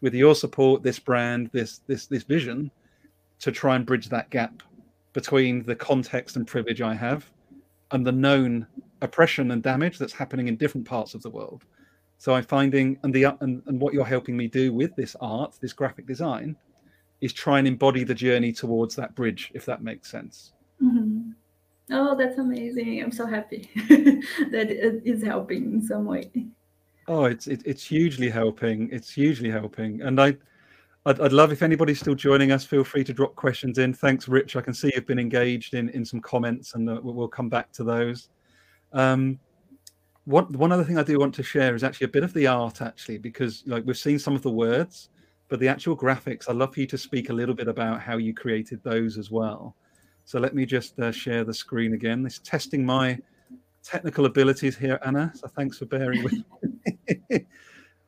with 0.00 0.14
your 0.14 0.34
support 0.34 0.82
this 0.82 0.98
brand 0.98 1.50
this 1.52 1.80
this 1.86 2.06
this 2.06 2.22
vision 2.22 2.70
to 3.38 3.50
try 3.50 3.76
and 3.76 3.86
bridge 3.86 4.08
that 4.08 4.30
gap 4.30 4.62
between 5.12 5.64
the 5.64 5.74
context 5.74 6.36
and 6.36 6.46
privilege 6.46 6.80
I 6.80 6.94
have 6.94 7.30
and 7.90 8.06
the 8.06 8.12
known 8.12 8.66
oppression 9.02 9.50
and 9.50 9.62
damage 9.62 9.98
that's 9.98 10.12
happening 10.12 10.48
in 10.48 10.56
different 10.56 10.86
parts 10.86 11.14
of 11.14 11.22
the 11.22 11.30
world. 11.30 11.64
So 12.18 12.34
I'm 12.34 12.44
finding, 12.44 12.98
and 13.02 13.14
the 13.14 13.24
and, 13.24 13.62
and 13.66 13.80
what 13.80 13.94
you're 13.94 14.04
helping 14.04 14.36
me 14.36 14.46
do 14.46 14.72
with 14.72 14.94
this 14.94 15.16
art, 15.20 15.56
this 15.60 15.72
graphic 15.72 16.06
design, 16.06 16.54
is 17.20 17.32
try 17.32 17.58
and 17.58 17.66
embody 17.66 18.04
the 18.04 18.14
journey 18.14 18.52
towards 18.52 18.94
that 18.96 19.14
bridge, 19.14 19.50
if 19.54 19.64
that 19.66 19.82
makes 19.82 20.10
sense. 20.10 20.52
Mm-hmm. 20.82 21.30
Oh, 21.92 22.16
that's 22.16 22.38
amazing! 22.38 23.02
I'm 23.02 23.10
so 23.10 23.26
happy 23.26 23.70
that 23.88 24.70
it 24.70 25.02
is 25.04 25.22
helping 25.22 25.72
in 25.72 25.82
some 25.82 26.04
way. 26.04 26.30
Oh, 27.10 27.24
it's 27.24 27.48
it, 27.48 27.62
it's 27.66 27.84
hugely 27.84 28.30
helping. 28.30 28.88
It's 28.92 29.10
hugely 29.10 29.50
helping, 29.50 30.00
and 30.02 30.20
I 30.20 30.36
I'd, 31.06 31.20
I'd, 31.20 31.32
love 31.32 31.50
if 31.50 31.60
anybody's 31.60 31.98
still 31.98 32.14
joining 32.14 32.52
us. 32.52 32.64
Feel 32.64 32.84
free 32.84 33.02
to 33.02 33.12
drop 33.12 33.34
questions 33.34 33.78
in. 33.78 33.92
Thanks, 33.92 34.28
Rich. 34.28 34.54
I 34.54 34.60
can 34.60 34.72
see 34.72 34.92
you've 34.94 35.08
been 35.08 35.18
engaged 35.18 35.74
in 35.74 35.88
in 35.88 36.04
some 36.04 36.20
comments, 36.20 36.76
and 36.76 36.88
uh, 36.88 37.00
we'll 37.02 37.26
come 37.26 37.48
back 37.48 37.72
to 37.72 37.82
those. 37.82 38.28
Um, 38.92 39.40
what 40.24 40.54
one 40.54 40.70
other 40.70 40.84
thing 40.84 40.98
I 40.98 41.02
do 41.02 41.18
want 41.18 41.34
to 41.34 41.42
share 41.42 41.74
is 41.74 41.82
actually 41.82 42.04
a 42.04 42.14
bit 42.16 42.22
of 42.22 42.32
the 42.32 42.46
art, 42.46 42.80
actually, 42.80 43.18
because 43.18 43.64
like 43.66 43.82
we've 43.84 43.98
seen 43.98 44.20
some 44.20 44.36
of 44.36 44.42
the 44.42 44.52
words, 44.52 45.08
but 45.48 45.58
the 45.58 45.66
actual 45.66 45.96
graphics. 45.96 46.48
I'd 46.48 46.54
love 46.54 46.74
for 46.74 46.78
you 46.78 46.86
to 46.86 46.98
speak 46.98 47.28
a 47.28 47.32
little 47.32 47.56
bit 47.56 47.66
about 47.66 48.00
how 48.00 48.18
you 48.18 48.32
created 48.32 48.84
those 48.84 49.18
as 49.18 49.32
well. 49.32 49.74
So 50.26 50.38
let 50.38 50.54
me 50.54 50.64
just 50.64 50.96
uh, 51.00 51.10
share 51.10 51.42
the 51.42 51.54
screen 51.54 51.94
again. 51.94 52.22
This 52.22 52.38
testing 52.38 52.86
my 52.86 53.18
technical 53.82 54.26
abilities 54.26 54.76
here, 54.76 54.98
Anna. 55.04 55.32
So 55.34 55.48
thanks 55.48 55.78
for 55.78 55.86
bearing 55.86 56.22
with 56.22 56.32
me. 56.32 57.46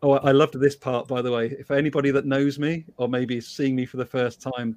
Oh, 0.04 0.14
I 0.14 0.32
loved 0.32 0.58
this 0.58 0.74
part, 0.74 1.06
by 1.06 1.22
the 1.22 1.30
way. 1.30 1.54
If 1.61 1.70
anybody 1.70 2.11
that 2.11 2.26
knows 2.26 2.58
me 2.58 2.85
or 2.96 3.08
maybe 3.08 3.37
is 3.37 3.46
seeing 3.46 3.76
me 3.76 3.87
for 3.87 3.98
the 3.98 4.04
first 4.04 4.42
time, 4.42 4.76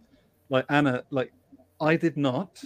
like 0.50 0.66
Anna, 0.70 1.04
like 1.10 1.34
I 1.82 1.96
did 1.96 2.16
not 2.16 2.64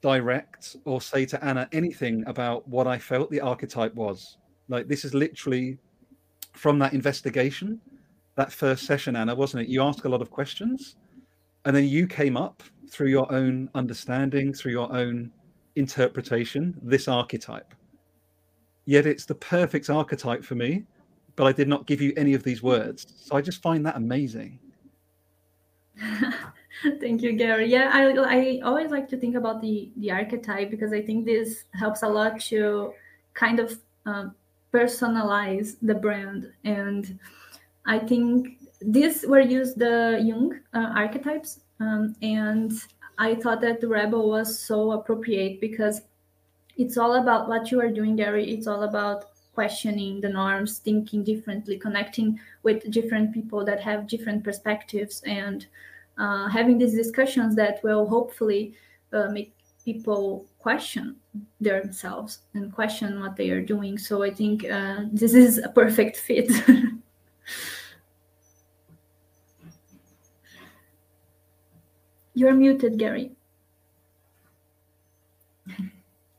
direct 0.00 0.74
or 0.84 1.00
say 1.00 1.24
to 1.26 1.42
Anna 1.44 1.68
anything 1.70 2.24
about 2.26 2.66
what 2.66 2.88
I 2.88 2.98
felt 2.98 3.30
the 3.30 3.40
archetype 3.40 3.94
was. 3.94 4.38
Like 4.68 4.88
this 4.88 5.04
is 5.04 5.14
literally 5.14 5.78
from 6.54 6.78
that 6.80 6.92
investigation, 6.92 7.80
that 8.34 8.52
first 8.52 8.84
session, 8.84 9.14
Anna, 9.14 9.34
wasn't 9.36 9.62
it? 9.62 9.68
You 9.68 9.80
asked 9.82 10.04
a 10.04 10.08
lot 10.08 10.22
of 10.22 10.32
questions, 10.32 10.96
and 11.64 11.74
then 11.74 11.84
you 11.84 12.08
came 12.08 12.36
up 12.36 12.64
through 12.90 13.08
your 13.08 13.32
own 13.32 13.70
understanding, 13.76 14.52
through 14.52 14.72
your 14.72 14.92
own 14.92 15.30
interpretation, 15.76 16.78
this 16.82 17.08
archetype. 17.08 17.74
Yet 18.86 19.06
it's 19.06 19.24
the 19.24 19.34
perfect 19.34 19.88
archetype 19.90 20.44
for 20.44 20.54
me 20.54 20.84
but 21.36 21.46
I 21.46 21.52
did 21.52 21.68
not 21.68 21.86
give 21.86 22.00
you 22.00 22.12
any 22.16 22.34
of 22.34 22.42
these 22.42 22.62
words. 22.62 23.06
So 23.16 23.36
I 23.36 23.40
just 23.40 23.62
find 23.62 23.84
that 23.86 23.96
amazing. 23.96 24.58
Thank 27.00 27.22
you, 27.22 27.32
Gary. 27.32 27.70
Yeah, 27.70 27.90
I, 27.92 28.10
I 28.10 28.60
always 28.64 28.90
like 28.90 29.08
to 29.10 29.16
think 29.16 29.36
about 29.36 29.60
the 29.60 29.90
the 29.96 30.10
archetype 30.10 30.70
because 30.70 30.92
I 30.92 31.00
think 31.00 31.24
this 31.24 31.64
helps 31.72 32.02
a 32.02 32.08
lot 32.08 32.40
to 32.50 32.92
kind 33.32 33.60
of 33.60 33.78
um, 34.06 34.34
personalize 34.72 35.76
the 35.82 35.94
brand. 35.94 36.52
And 36.64 37.18
I 37.86 37.98
think 37.98 38.58
this 38.80 39.24
were 39.26 39.40
used 39.40 39.78
the 39.78 40.20
Jung 40.22 40.60
uh, 40.74 40.92
archetypes, 40.94 41.60
um, 41.80 42.16
and 42.22 42.72
I 43.18 43.34
thought 43.34 43.60
that 43.60 43.80
the 43.80 43.88
Rebel 43.88 44.28
was 44.28 44.58
so 44.58 44.92
appropriate 44.92 45.60
because 45.60 46.02
it's 46.76 46.96
all 46.96 47.14
about 47.14 47.48
what 47.48 47.70
you 47.70 47.80
are 47.80 47.90
doing, 47.90 48.16
Gary. 48.16 48.52
It's 48.52 48.66
all 48.66 48.82
about 48.82 49.26
questioning 49.54 50.20
the 50.20 50.28
norms, 50.28 50.78
thinking 50.78 51.22
differently, 51.22 51.78
connecting 51.78 52.40
with 52.64 52.90
different 52.90 53.32
people 53.32 53.64
that 53.64 53.80
have 53.80 54.08
different 54.08 54.42
perspectives, 54.42 55.22
and 55.26 55.66
uh, 56.18 56.48
having 56.48 56.78
these 56.78 56.94
discussions 56.94 57.54
that 57.54 57.82
will 57.84 58.06
hopefully 58.06 58.74
uh, 59.12 59.28
make 59.28 59.54
people 59.84 60.46
question 60.58 61.14
themselves 61.60 62.40
and 62.54 62.72
question 62.72 63.20
what 63.20 63.36
they 63.36 63.50
are 63.50 63.60
doing. 63.60 63.98
So 63.98 64.22
I 64.22 64.30
think 64.30 64.64
uh, 64.64 65.02
this 65.12 65.34
is 65.34 65.58
a 65.58 65.68
perfect 65.68 66.16
fit. 66.16 66.50
You're 72.34 72.54
muted, 72.54 72.98
Gary. 72.98 73.32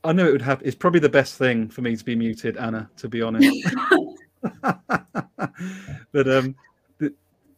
I 0.04 0.12
know 0.12 0.28
it 0.28 0.32
would 0.32 0.42
happen. 0.42 0.66
It's 0.66 0.76
probably 0.76 1.00
the 1.00 1.08
best 1.08 1.36
thing 1.36 1.68
for 1.68 1.80
me 1.82 1.96
to 1.96 2.04
be 2.04 2.14
muted, 2.14 2.56
Anna, 2.56 2.88
to 2.98 3.08
be 3.08 3.22
honest. 3.22 3.50
but 6.12 6.28
um, 6.28 6.54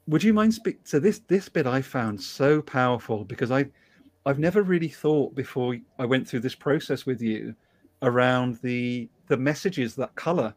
would 0.07 0.23
you 0.23 0.33
mind 0.33 0.55
speak 0.55 0.83
to 0.85 0.99
this 0.99 1.21
this 1.29 1.49
bit 1.49 1.67
I 1.67 1.83
found 1.83 2.21
so 2.21 2.63
powerful 2.63 3.25
because 3.25 3.51
I 3.51 3.67
I've 4.25 4.39
never 4.39 4.63
really 4.63 4.89
thought 4.89 5.35
before 5.35 5.77
I 5.99 6.07
went 6.07 6.27
through 6.27 6.41
this 6.41 6.55
process 6.55 7.07
with 7.07 7.21
you 7.21 7.55
around 8.03 8.59
the 8.63 9.09
the 9.29 9.37
messages 9.37 9.95
that 9.97 10.15
color 10.15 10.55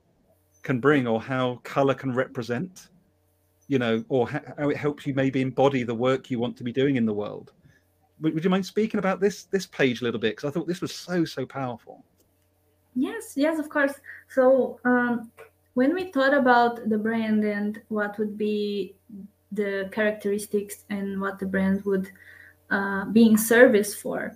can 0.63 0.79
bring 0.79 1.07
or 1.07 1.21
how 1.21 1.59
color 1.63 1.93
can 1.93 2.13
represent 2.13 2.89
you 3.67 3.79
know 3.79 4.03
or 4.09 4.29
how 4.29 4.69
it 4.69 4.77
helps 4.77 5.05
you 5.05 5.13
maybe 5.13 5.41
embody 5.41 5.83
the 5.83 5.95
work 5.95 6.31
you 6.31 6.39
want 6.39 6.55
to 6.57 6.63
be 6.63 6.71
doing 6.71 6.95
in 6.95 7.05
the 7.05 7.13
world 7.13 7.51
would 8.21 8.43
you 8.43 8.49
mind 8.49 8.65
speaking 8.65 8.99
about 8.99 9.19
this 9.19 9.43
this 9.45 9.65
page 9.65 10.01
a 10.01 10.03
little 10.03 10.19
bit 10.19 10.36
because 10.36 10.49
I 10.49 10.53
thought 10.53 10.67
this 10.67 10.81
was 10.81 10.93
so 10.93 11.25
so 11.25 11.45
powerful. 11.45 12.03
Yes, 12.95 13.34
yes, 13.36 13.60
of 13.60 13.69
course. 13.69 13.93
So 14.29 14.79
um, 14.86 15.31
when 15.73 15.93
we 15.93 16.12
thought 16.12 16.34
about 16.34 16.89
the 16.89 16.97
brand 16.97 17.43
and 17.43 17.81
what 17.88 18.17
would 18.19 18.38
be 18.38 18.95
the 19.51 19.89
characteristics 19.91 20.86
and 20.89 21.19
what 21.19 21.39
the 21.39 21.45
brand 21.45 21.84
would 21.86 22.12
uh, 22.69 23.05
be 23.05 23.27
in 23.27 23.38
service 23.38 23.93
for, 23.95 24.36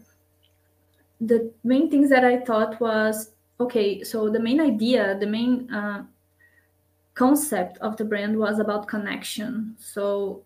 the 1.21 1.51
main 1.63 1.89
things 1.89 2.09
that 2.09 2.25
I 2.25 2.39
thought 2.39 2.79
was 2.79 3.31
okay. 3.59 4.03
So 4.03 4.29
the 4.29 4.39
main 4.39 4.61
idea, 4.61 5.17
the 5.19 5.27
main 5.27 5.71
uh, 5.71 6.03
concept 7.13 7.77
of 7.79 7.97
the 7.97 8.05
brand 8.05 8.37
was 8.37 8.59
about 8.59 8.87
connection. 8.87 9.75
So 9.77 10.43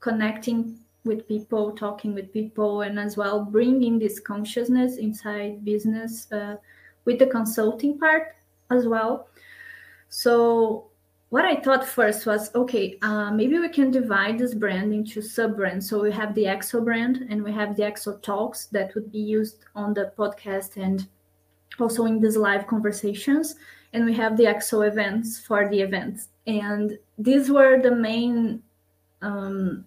connecting 0.00 0.78
with 1.04 1.26
people, 1.28 1.72
talking 1.72 2.14
with 2.14 2.32
people, 2.32 2.82
and 2.82 2.98
as 2.98 3.16
well 3.16 3.44
bringing 3.44 3.98
this 3.98 4.20
consciousness 4.20 4.96
inside 4.96 5.64
business 5.64 6.30
uh, 6.32 6.56
with 7.04 7.18
the 7.18 7.26
consulting 7.26 7.98
part 7.98 8.36
as 8.70 8.86
well. 8.86 9.28
So, 10.08 10.90
what 11.30 11.44
I 11.44 11.56
thought 11.56 11.86
first 11.86 12.24
was 12.24 12.54
okay, 12.54 12.98
uh, 13.02 13.30
maybe 13.30 13.58
we 13.58 13.68
can 13.68 13.90
divide 13.90 14.38
this 14.38 14.54
brand 14.54 14.94
into 14.94 15.20
sub 15.20 15.56
brands. 15.56 15.88
So, 15.88 16.02
we 16.02 16.12
have 16.12 16.34
the 16.34 16.44
EXO 16.44 16.84
brand 16.84 17.26
and 17.28 17.42
we 17.42 17.52
have 17.52 17.76
the 17.76 17.82
EXO 17.82 18.22
Talks 18.22 18.66
that 18.66 18.94
would 18.94 19.12
be 19.12 19.18
used 19.18 19.64
on 19.74 19.94
the 19.94 20.12
podcast 20.16 20.76
and 20.82 21.06
also 21.78 22.06
in 22.06 22.20
these 22.20 22.36
live 22.36 22.66
conversations. 22.66 23.56
And 23.92 24.04
we 24.04 24.14
have 24.14 24.36
the 24.36 24.44
EXO 24.44 24.86
events 24.86 25.38
for 25.38 25.68
the 25.68 25.80
events. 25.80 26.28
And 26.46 26.98
these 27.18 27.50
were 27.50 27.80
the 27.80 27.94
main 27.94 28.62
um, 29.22 29.84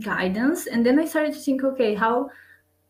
guidance 0.00 0.66
and 0.66 0.84
then 0.84 0.98
i 0.98 1.04
started 1.04 1.32
to 1.32 1.38
think 1.40 1.64
okay 1.64 1.94
how 1.94 2.28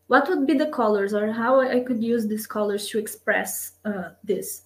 what 0.07 0.29
would 0.29 0.45
be 0.45 0.53
the 0.53 0.67
colors 0.67 1.13
or 1.13 1.31
how 1.31 1.61
i 1.61 1.79
could 1.79 2.03
use 2.03 2.27
these 2.27 2.45
colors 2.47 2.87
to 2.87 2.99
express 2.99 3.73
uh, 3.85 4.09
this. 4.23 4.63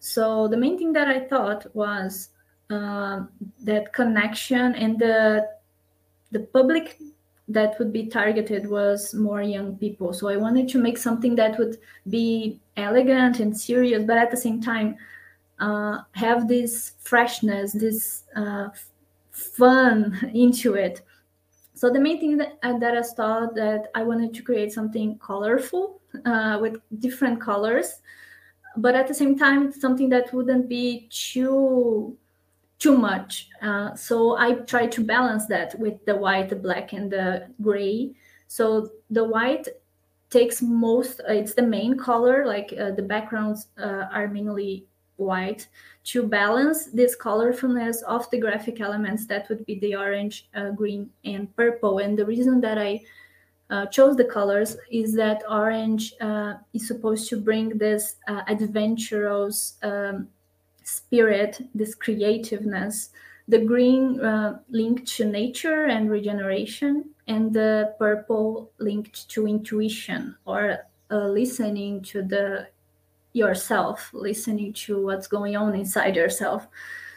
So 0.00 0.48
the 0.48 0.56
main 0.56 0.78
thing 0.78 0.92
that 0.92 1.08
i 1.08 1.20
thought 1.20 1.66
was 1.74 2.30
uh, 2.70 3.24
that 3.64 3.92
connection 3.92 4.74
and 4.74 4.98
the 4.98 5.48
the 6.30 6.40
public 6.40 6.98
that 7.50 7.78
would 7.78 7.92
be 7.92 8.06
targeted 8.06 8.68
was 8.68 9.14
more 9.14 9.42
young 9.42 9.76
people. 9.76 10.12
So 10.12 10.28
i 10.28 10.36
wanted 10.36 10.68
to 10.70 10.78
make 10.78 10.98
something 10.98 11.34
that 11.36 11.58
would 11.58 11.78
be 12.08 12.60
elegant 12.76 13.40
and 13.40 13.56
serious 13.56 14.04
but 14.04 14.18
at 14.18 14.30
the 14.30 14.36
same 14.36 14.60
time 14.60 14.96
uh, 15.60 15.98
have 16.12 16.46
this 16.46 16.92
freshness 17.00 17.72
this 17.72 18.24
uh, 18.36 18.68
fun 19.32 20.30
into 20.34 20.74
it 20.74 21.02
so 21.78 21.88
the 21.90 22.00
main 22.00 22.18
thing 22.18 22.36
that, 22.38 22.58
uh, 22.64 22.76
that 22.78 22.96
I 22.96 23.02
thought 23.02 23.54
that 23.54 23.86
I 23.94 24.02
wanted 24.02 24.34
to 24.34 24.42
create 24.42 24.72
something 24.72 25.16
colorful 25.18 26.00
uh, 26.26 26.58
with 26.60 26.80
different 26.98 27.40
colors, 27.40 28.02
but 28.76 28.96
at 28.96 29.06
the 29.06 29.14
same 29.14 29.38
time 29.38 29.70
something 29.70 30.08
that 30.08 30.34
wouldn't 30.34 30.68
be 30.68 31.06
too 31.08 32.16
too 32.80 32.96
much. 32.96 33.48
Uh, 33.62 33.94
so 33.94 34.36
I 34.36 34.54
tried 34.54 34.90
to 34.92 35.04
balance 35.04 35.46
that 35.46 35.78
with 35.78 36.04
the 36.04 36.16
white, 36.16 36.48
the 36.48 36.56
black, 36.56 36.92
and 36.92 37.12
the 37.12 37.46
gray. 37.62 38.10
So 38.48 38.90
the 39.10 39.22
white 39.22 39.68
takes 40.30 40.60
most. 40.60 41.20
It's 41.28 41.54
the 41.54 41.62
main 41.62 41.96
color. 41.96 42.44
Like 42.44 42.74
uh, 42.76 42.90
the 42.90 43.02
backgrounds 43.02 43.68
uh, 43.78 44.06
are 44.12 44.26
mainly 44.26 44.87
white 45.18 45.68
to 46.04 46.26
balance 46.26 46.86
this 46.86 47.16
colorfulness 47.16 48.02
of 48.04 48.28
the 48.30 48.38
graphic 48.38 48.80
elements 48.80 49.26
that 49.26 49.48
would 49.48 49.64
be 49.66 49.78
the 49.80 49.94
orange 49.94 50.48
uh, 50.54 50.70
green 50.70 51.10
and 51.24 51.54
purple. 51.54 51.98
And 51.98 52.18
the 52.18 52.26
reason 52.26 52.60
that 52.62 52.78
i 52.78 53.00
uh, 53.70 53.84
chose 53.86 54.16
the 54.16 54.24
colors 54.24 54.78
is 54.90 55.14
that 55.14 55.42
orange 55.50 56.14
uh, 56.22 56.54
is 56.72 56.88
supposed 56.88 57.28
to 57.28 57.38
bring 57.38 57.76
this 57.76 58.16
uh, 58.26 58.40
adventurous 58.48 59.76
um, 59.82 60.28
spirit 60.84 61.60
this 61.74 61.94
creativeness. 61.94 63.10
The 63.46 63.58
green 63.58 64.20
uh, 64.20 64.60
linked 64.70 65.06
to 65.16 65.24
nature 65.26 65.84
and 65.84 66.10
regeneration 66.10 67.10
and 67.26 67.52
the 67.52 67.94
purple 67.98 68.70
linked 68.78 69.28
to 69.30 69.46
intuition 69.46 70.36
or 70.46 70.78
uh, 71.10 71.28
listening 71.28 72.02
to 72.02 72.22
the 72.22 72.68
yourself, 73.32 74.10
listening 74.12 74.72
to 74.72 75.00
what's 75.04 75.26
going 75.26 75.56
on 75.56 75.74
inside 75.74 76.16
yourself. 76.16 76.66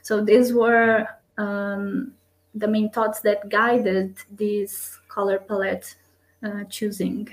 So 0.02 0.24
these 0.24 0.54
were 0.54 1.08
um, 1.38 2.14
the 2.56 2.68
main 2.68 2.90
thoughts 2.90 3.22
that 3.22 3.50
guided 3.50 4.18
this 4.32 5.00
color 5.08 5.40
palette 5.40 5.96
uh, 6.44 6.64
choosing. 6.66 7.30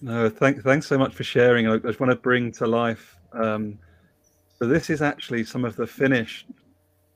No, 0.00 0.28
thank, 0.28 0.62
thanks 0.62 0.86
so 0.86 0.98
much 0.98 1.14
for 1.14 1.24
sharing. 1.24 1.68
I 1.68 1.78
just 1.78 2.00
want 2.00 2.10
to 2.10 2.16
bring 2.16 2.52
to 2.52 2.66
life. 2.66 3.16
Um, 3.32 3.78
so 4.58 4.66
this 4.66 4.90
is 4.90 5.02
actually 5.02 5.44
some 5.44 5.64
of 5.64 5.76
the 5.76 5.86
finished 5.86 6.46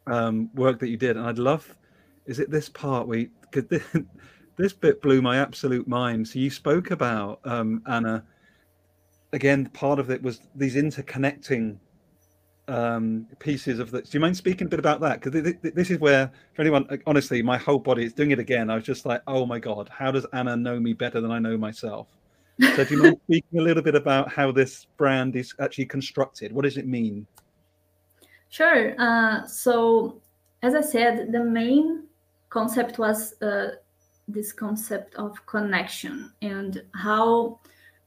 um, 0.06 0.50
work 0.54 0.78
that 0.80 0.88
you 0.88 0.96
did, 0.96 1.16
and 1.16 1.26
I'd 1.26 1.38
love. 1.38 1.76
Is 2.26 2.38
it 2.38 2.50
this 2.50 2.68
part 2.68 3.06
where 3.06 3.18
you, 3.18 3.30
this, 3.52 3.82
this 4.56 4.72
bit 4.72 5.02
blew 5.02 5.22
my 5.22 5.38
absolute 5.38 5.88
mind? 5.88 6.28
So 6.28 6.38
you 6.38 6.50
spoke 6.50 6.90
about 6.90 7.40
um, 7.44 7.82
Anna 7.86 8.24
again, 9.32 9.66
part 9.66 9.98
of 9.98 10.10
it 10.10 10.22
was 10.22 10.40
these 10.54 10.74
interconnecting 10.76 11.78
um, 12.68 13.26
pieces 13.38 13.78
of 13.78 13.90
the. 13.90 14.02
Do 14.02 14.08
you 14.12 14.20
mind 14.20 14.36
speaking 14.36 14.66
a 14.66 14.70
bit 14.70 14.78
about 14.78 15.00
that? 15.00 15.20
Because 15.20 15.54
this 15.62 15.90
is 15.90 15.98
where, 15.98 16.30
for 16.54 16.62
anyone, 16.62 16.86
honestly, 17.06 17.42
my 17.42 17.56
whole 17.56 17.78
body 17.78 18.04
is 18.04 18.12
doing 18.12 18.30
it 18.30 18.38
again. 18.38 18.70
I 18.70 18.74
was 18.74 18.84
just 18.84 19.06
like, 19.06 19.22
oh 19.26 19.46
my 19.46 19.58
god, 19.58 19.88
how 19.88 20.10
does 20.10 20.26
Anna 20.32 20.56
know 20.56 20.78
me 20.78 20.92
better 20.92 21.20
than 21.20 21.30
I 21.30 21.38
know 21.38 21.56
myself? 21.56 22.08
So, 22.60 22.84
do 22.84 22.94
you 22.94 23.02
mind 23.02 23.20
speaking 23.24 23.58
a 23.58 23.62
little 23.62 23.82
bit 23.82 23.94
about 23.94 24.30
how 24.30 24.52
this 24.52 24.86
brand 24.96 25.36
is 25.36 25.54
actually 25.60 25.86
constructed? 25.86 26.52
What 26.52 26.62
does 26.62 26.76
it 26.76 26.86
mean? 26.86 27.26
Sure. 28.50 28.94
Uh, 28.98 29.46
so, 29.46 30.20
as 30.62 30.74
I 30.74 30.80
said, 30.80 31.32
the 31.32 31.44
main 31.44 32.04
concept 32.50 32.98
was 32.98 33.40
uh, 33.42 33.76
this 34.26 34.52
concept 34.52 35.14
of 35.14 35.44
connection 35.46 36.32
and 36.42 36.82
how 36.94 37.60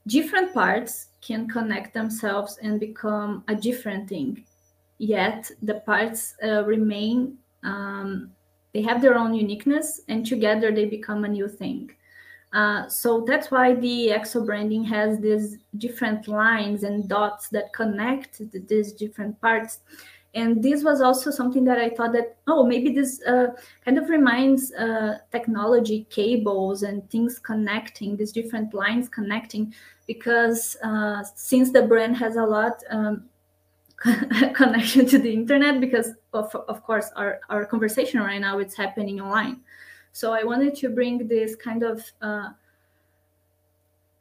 different 0.07 0.53
parts 0.53 1.07
can 1.21 1.47
connect 1.47 1.93
themselves 1.93 2.57
and 2.61 2.79
become 2.79 3.43
a 3.47 3.55
different 3.55 4.09
thing. 4.09 4.45
Yet 4.97 5.49
the 5.61 5.75
parts 5.75 6.35
uh, 6.43 6.63
remain 6.65 7.37
um, 7.63 8.31
they 8.73 8.81
have 8.81 9.01
their 9.01 9.17
own 9.17 9.33
uniqueness 9.33 10.01
and 10.07 10.25
together 10.25 10.71
they 10.71 10.85
become 10.85 11.25
a 11.25 11.27
new 11.27 11.47
thing. 11.47 11.91
Uh, 12.53 12.87
so 12.89 13.23
that's 13.25 13.49
why 13.49 13.73
the 13.75 14.09
exo 14.09 14.45
branding 14.45 14.83
has 14.83 15.19
these 15.19 15.57
different 15.77 16.27
lines 16.27 16.83
and 16.83 17.07
dots 17.07 17.47
that 17.49 17.71
connect 17.73 18.41
these 18.67 18.91
different 18.91 19.39
parts 19.39 19.79
and 20.33 20.63
this 20.63 20.83
was 20.83 21.01
also 21.01 21.29
something 21.29 21.65
that 21.65 21.77
i 21.77 21.89
thought 21.89 22.13
that 22.13 22.37
oh 22.47 22.63
maybe 22.63 22.93
this 22.93 23.21
uh, 23.23 23.47
kind 23.83 23.97
of 23.97 24.09
reminds 24.09 24.71
uh, 24.73 25.17
technology 25.31 26.05
cables 26.09 26.83
and 26.83 27.09
things 27.09 27.39
connecting 27.39 28.15
these 28.15 28.31
different 28.31 28.73
lines 28.73 29.09
connecting 29.09 29.73
because 30.07 30.77
uh, 30.83 31.23
since 31.35 31.71
the 31.71 31.81
brand 31.81 32.15
has 32.15 32.35
a 32.35 32.43
lot 32.43 32.81
um, 32.89 33.25
connection 34.53 35.05
to 35.05 35.19
the 35.19 35.31
internet 35.31 35.79
because 35.79 36.13
of, 36.33 36.53
of 36.55 36.83
course 36.83 37.11
our, 37.15 37.39
our 37.49 37.65
conversation 37.65 38.19
right 38.19 38.41
now 38.41 38.57
it's 38.57 38.75
happening 38.75 39.21
online. 39.21 39.61
So 40.13 40.33
i 40.33 40.43
wanted 40.43 40.75
to 40.75 40.89
bring 40.89 41.27
this 41.27 41.55
kind 41.55 41.83
of 41.83 42.03
uh, 42.21 42.49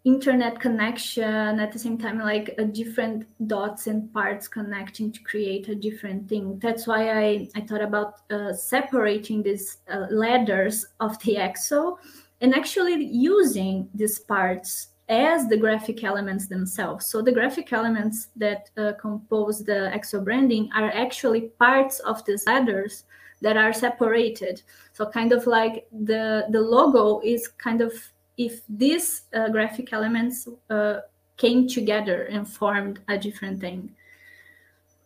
internet 0.04 0.58
connection 0.58 1.60
at 1.60 1.72
the 1.72 1.78
same 1.78 1.98
time 1.98 2.18
like 2.18 2.54
a 2.56 2.64
different 2.64 3.26
dots 3.46 3.86
and 3.86 4.10
parts 4.14 4.48
connecting 4.48 5.12
to 5.12 5.20
create 5.22 5.68
a 5.68 5.74
different 5.74 6.26
thing. 6.28 6.58
That's 6.58 6.86
why 6.86 7.10
i, 7.10 7.48
I 7.54 7.60
thought 7.60 7.82
about 7.82 8.14
uh, 8.30 8.52
separating 8.54 9.42
these 9.42 9.78
uh, 9.92 10.06
ladders 10.10 10.86
of 11.00 11.18
the 11.22 11.36
exo 11.36 11.98
and 12.40 12.54
actually 12.54 13.04
using 13.04 13.88
these 13.94 14.18
parts 14.18 14.88
as 15.10 15.48
the 15.48 15.56
graphic 15.56 16.02
elements 16.04 16.46
themselves. 16.46 17.04
So 17.04 17.20
the 17.20 17.32
graphic 17.32 17.72
elements 17.72 18.28
that 18.36 18.70
uh, 18.78 18.92
compose 18.98 19.64
the 19.64 19.90
exo 19.92 20.24
branding 20.24 20.70
are 20.74 20.90
actually 20.92 21.50
parts 21.58 21.98
of 22.00 22.24
these 22.24 22.46
ladders 22.46 23.04
that 23.42 23.56
are 23.56 23.72
separated. 23.72 24.62
So 24.92 25.04
kind 25.06 25.32
of 25.32 25.46
like 25.46 25.86
the 25.92 26.46
the 26.50 26.60
logo 26.60 27.20
is 27.24 27.48
kind 27.48 27.80
of 27.80 27.92
if 28.40 28.62
these 28.70 29.24
uh, 29.35 29.50
graphic 29.50 29.92
elements 29.92 30.48
uh, 30.70 31.00
came 31.37 31.68
together 31.68 32.22
and 32.24 32.48
formed 32.48 32.98
a 33.09 33.18
different 33.18 33.61
thing. 33.61 33.90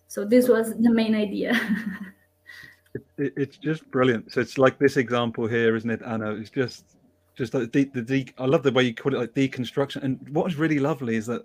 So 0.07 0.25
this 0.25 0.49
was 0.49 0.77
the 0.79 0.91
main 0.91 1.17
idea. 1.17 1.51
it, 2.95 3.05
it, 3.19 3.33
it's 3.37 3.57
just 3.57 3.91
brilliant. 3.91 4.33
So 4.33 4.41
it's 4.41 4.57
like 4.57 4.79
this 4.79 4.97
example 4.97 5.49
here, 5.49 5.75
isn't 5.75 5.91
it, 5.91 6.01
Anna? 6.07 6.31
It's 6.37 6.49
just, 6.49 6.85
just 7.35 7.51
the, 7.51 7.67
the, 7.67 8.29
I 8.39 8.47
love 8.47 8.63
the 8.63 8.71
way 8.71 8.85
you 8.85 8.95
call 8.95 9.13
it 9.17 9.19
like 9.19 9.35
deconstruction. 9.35 10.05
And 10.05 10.29
what 10.29 10.49
is 10.49 10.57
really 10.57 10.79
lovely 10.79 11.17
is 11.17 11.27
that 11.27 11.43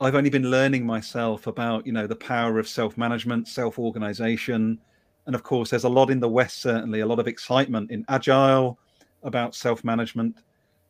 I've 0.00 0.14
only 0.14 0.30
been 0.30 0.50
learning 0.50 0.86
myself 0.86 1.46
about, 1.48 1.86
you 1.86 1.92
know, 1.92 2.06
the 2.06 2.16
power 2.16 2.58
of 2.58 2.66
self-management, 2.66 3.46
self-organization, 3.46 4.78
and 5.26 5.34
of 5.34 5.42
course, 5.42 5.68
there's 5.68 5.84
a 5.84 5.88
lot 5.88 6.08
in 6.08 6.20
the 6.20 6.28
West 6.28 6.62
certainly, 6.62 7.00
a 7.00 7.06
lot 7.06 7.18
of 7.18 7.28
excitement 7.28 7.90
in 7.90 8.06
agile 8.08 8.78
about 9.22 9.54
self-management 9.54 10.36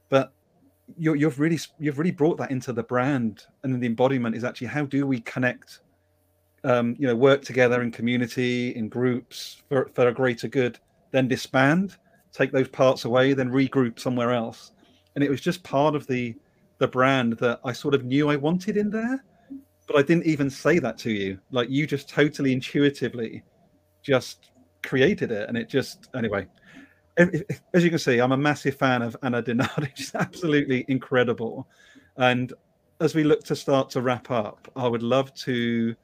but 0.08 0.32
you 0.96 1.24
have 1.24 1.38
really 1.38 1.58
you've 1.78 1.98
really 1.98 2.10
brought 2.10 2.38
that 2.38 2.50
into 2.50 2.72
the 2.72 2.82
brand 2.82 3.44
and 3.62 3.82
the 3.82 3.86
embodiment 3.86 4.36
is 4.36 4.44
actually 4.44 4.68
how 4.68 4.84
do 4.84 5.06
we 5.06 5.20
connect 5.20 5.80
um, 6.64 6.94
you 6.98 7.06
know 7.06 7.14
work 7.14 7.42
together 7.42 7.82
in 7.82 7.90
community 7.90 8.74
in 8.76 8.88
groups 8.88 9.62
for, 9.68 9.90
for 9.94 10.08
a 10.08 10.12
greater 10.12 10.48
good 10.48 10.78
then 11.10 11.28
disband 11.28 11.96
take 12.32 12.52
those 12.52 12.68
parts 12.68 13.04
away 13.04 13.32
then 13.32 13.50
regroup 13.50 13.98
somewhere 13.98 14.32
else. 14.32 14.72
And 15.14 15.24
it 15.24 15.30
was 15.30 15.40
just 15.40 15.62
part 15.62 15.94
of 15.94 16.06
the 16.06 16.34
the 16.78 16.86
brand 16.86 17.32
that 17.38 17.58
i 17.64 17.72
sort 17.72 17.94
of 17.94 18.04
knew 18.04 18.28
i 18.28 18.36
wanted 18.36 18.76
in 18.76 18.90
there 18.90 19.24
but 19.86 19.96
i 19.96 20.02
didn't 20.02 20.26
even 20.26 20.50
say 20.50 20.78
that 20.78 20.98
to 20.98 21.10
you. 21.10 21.38
Like 21.50 21.70
you 21.70 21.86
just 21.86 22.08
totally 22.08 22.52
intuitively 22.52 23.42
just 24.02 24.50
created 24.82 25.32
it 25.32 25.48
and 25.48 25.56
it 25.56 25.68
just 25.68 26.08
anyway 26.14 26.46
as 27.18 27.84
you 27.84 27.90
can 27.90 27.98
see, 27.98 28.18
I'm 28.18 28.32
a 28.32 28.36
massive 28.36 28.76
fan 28.76 29.02
of 29.02 29.16
Anna 29.22 29.42
Dinardi. 29.42 29.90
She's 29.94 30.14
absolutely 30.14 30.84
incredible. 30.88 31.66
And 32.16 32.52
as 33.00 33.14
we 33.14 33.24
look 33.24 33.42
to 33.44 33.56
start 33.56 33.90
to 33.90 34.02
wrap 34.02 34.30
up, 34.30 34.70
I 34.76 34.86
would 34.88 35.02
love 35.02 35.32
to 35.34 35.94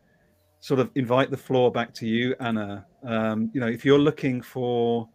sort 0.60 0.80
of 0.80 0.90
invite 0.94 1.30
the 1.30 1.36
floor 1.36 1.70
back 1.70 1.92
to 1.94 2.06
you, 2.06 2.34
Anna. 2.40 2.86
Um, 3.02 3.50
you 3.52 3.60
know, 3.60 3.66
if 3.66 3.84
you're 3.84 3.98
looking 3.98 4.40
for, 4.40 5.08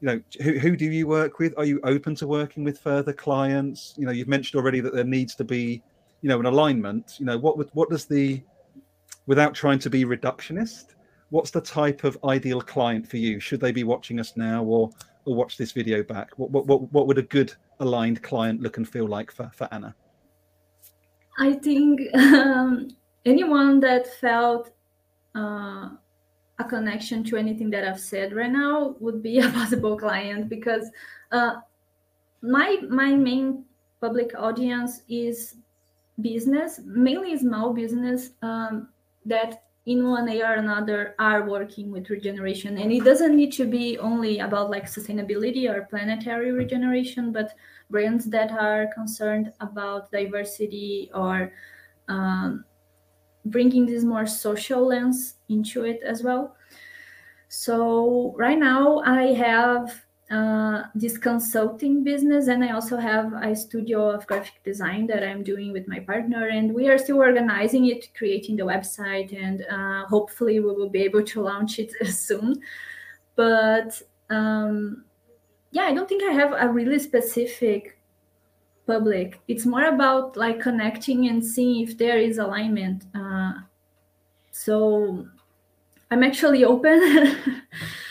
you 0.00 0.06
know, 0.06 0.20
who, 0.42 0.58
who 0.58 0.76
do 0.76 0.84
you 0.84 1.06
work 1.06 1.38
with? 1.38 1.54
Are 1.56 1.64
you 1.64 1.80
open 1.84 2.14
to 2.16 2.26
working 2.26 2.62
with 2.62 2.78
further 2.78 3.12
clients? 3.12 3.94
You 3.96 4.06
know, 4.06 4.12
you've 4.12 4.28
mentioned 4.28 4.60
already 4.60 4.80
that 4.80 4.94
there 4.94 5.04
needs 5.04 5.34
to 5.36 5.44
be, 5.44 5.82
you 6.20 6.28
know, 6.28 6.38
an 6.38 6.46
alignment. 6.46 7.16
You 7.18 7.26
know, 7.26 7.38
what 7.38 7.74
what 7.74 7.90
does 7.90 8.04
the, 8.04 8.42
without 9.26 9.54
trying 9.54 9.78
to 9.80 9.90
be 9.90 10.04
reductionist, 10.04 10.94
what's 11.30 11.50
the 11.50 11.60
type 11.60 12.04
of 12.04 12.18
ideal 12.24 12.60
client 12.60 13.08
for 13.08 13.16
you? 13.16 13.40
Should 13.40 13.60
they 13.60 13.72
be 13.72 13.84
watching 13.84 14.20
us 14.20 14.36
now, 14.36 14.62
or 14.62 14.90
or 15.24 15.34
watch 15.34 15.56
this 15.56 15.72
video 15.72 16.02
back? 16.02 16.30
What 16.36 16.50
what 16.50 16.66
what, 16.66 16.92
what 16.92 17.06
would 17.06 17.18
a 17.18 17.22
good 17.22 17.52
aligned 17.80 18.22
client 18.22 18.60
look 18.60 18.76
and 18.76 18.88
feel 18.88 19.06
like 19.06 19.30
for, 19.30 19.50
for 19.54 19.68
Anna? 19.72 19.94
I 21.38 21.54
think 21.54 22.00
um, 22.14 22.88
anyone 23.24 23.80
that 23.80 24.06
felt 24.06 24.70
uh, 25.34 25.90
a 26.58 26.64
connection 26.68 27.24
to 27.24 27.36
anything 27.36 27.70
that 27.70 27.86
I've 27.86 28.00
said 28.00 28.32
right 28.32 28.50
now 28.50 28.96
would 29.00 29.22
be 29.22 29.38
a 29.46 29.48
possible 29.50 29.96
client 29.96 30.48
because 30.48 30.90
uh, 31.30 31.56
my 32.42 32.78
my 32.88 33.14
main 33.14 33.64
public 34.00 34.32
audience 34.36 35.02
is 35.08 35.56
business, 36.20 36.80
mainly 36.84 37.36
small 37.38 37.72
business 37.72 38.30
um, 38.42 38.88
that 39.24 39.64
in 39.86 40.08
one 40.08 40.26
way 40.26 40.40
or 40.42 40.54
another 40.54 41.14
are 41.18 41.48
working 41.48 41.90
with 41.90 42.08
regeneration. 42.08 42.78
And 42.78 42.92
it 42.92 43.04
doesn't 43.04 43.34
need 43.34 43.52
to 43.54 43.64
be 43.64 43.98
only 43.98 44.38
about 44.38 44.70
like 44.70 44.84
sustainability 44.84 45.68
or 45.68 45.86
planetary 45.90 46.52
regeneration 46.52 47.32
but 47.32 47.54
brands 47.90 48.26
that 48.26 48.52
are 48.52 48.88
concerned 48.94 49.52
about 49.60 50.12
diversity 50.12 51.10
or 51.14 51.52
um, 52.08 52.64
bringing 53.46 53.86
this 53.86 54.04
more 54.04 54.26
social 54.26 54.86
lens 54.86 55.34
into 55.48 55.84
it 55.84 56.00
as 56.04 56.22
well. 56.22 56.56
So 57.48 58.34
right 58.38 58.58
now 58.58 59.00
i 59.00 59.34
have 59.34 60.02
uh, 60.32 60.84
this 60.94 61.18
consulting 61.18 62.02
business 62.02 62.48
and 62.48 62.64
i 62.64 62.70
also 62.70 62.96
have 62.96 63.32
a 63.34 63.54
studio 63.54 64.08
of 64.08 64.26
graphic 64.26 64.62
design 64.64 65.06
that 65.06 65.22
i'm 65.22 65.42
doing 65.42 65.72
with 65.72 65.86
my 65.86 66.00
partner 66.00 66.48
and 66.48 66.72
we 66.72 66.88
are 66.88 66.96
still 66.96 67.18
organizing 67.18 67.86
it 67.86 68.08
creating 68.14 68.56
the 68.56 68.62
website 68.62 69.30
and 69.38 69.66
uh, 69.70 70.06
hopefully 70.06 70.58
we 70.58 70.72
will 70.72 70.88
be 70.88 71.02
able 71.02 71.22
to 71.22 71.42
launch 71.42 71.78
it 71.78 71.92
soon. 72.06 72.62
But 73.36 74.00
um, 74.30 75.04
yeah 75.70 75.82
i 75.82 75.92
don't 75.92 76.08
think 76.08 76.22
i 76.22 76.32
have 76.32 76.52
a 76.52 76.68
really 76.68 76.98
specific 76.98 77.98
public. 78.86 79.40
It's 79.46 79.64
more 79.64 79.84
about 79.84 80.36
like 80.36 80.60
connecting 80.60 81.28
and 81.28 81.44
seeing 81.44 81.86
if 81.86 81.96
there 81.98 82.18
is 82.18 82.38
alignment 82.38 83.04
uh, 83.14 83.52
so 84.50 85.26
i'm 86.10 86.22
actually 86.22 86.64
open 86.64 87.36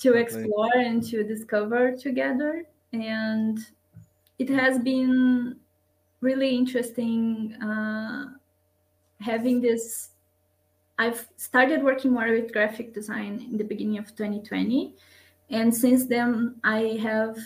to 0.00 0.14
explore 0.14 0.74
and 0.74 1.02
to 1.10 1.22
discover 1.22 1.96
together. 1.96 2.64
And 2.92 3.58
it 4.38 4.48
has 4.48 4.78
been 4.78 5.56
really 6.20 6.56
interesting 6.56 7.54
uh, 7.62 8.26
having 9.20 9.60
this. 9.60 10.10
I've 10.98 11.26
started 11.36 11.82
working 11.82 12.12
more 12.12 12.30
with 12.30 12.52
graphic 12.52 12.92
design 12.92 13.46
in 13.50 13.56
the 13.56 13.64
beginning 13.64 13.98
of 13.98 14.08
2020. 14.16 14.94
And 15.50 15.74
since 15.74 16.06
then, 16.06 16.56
I 16.62 16.98
have 17.02 17.38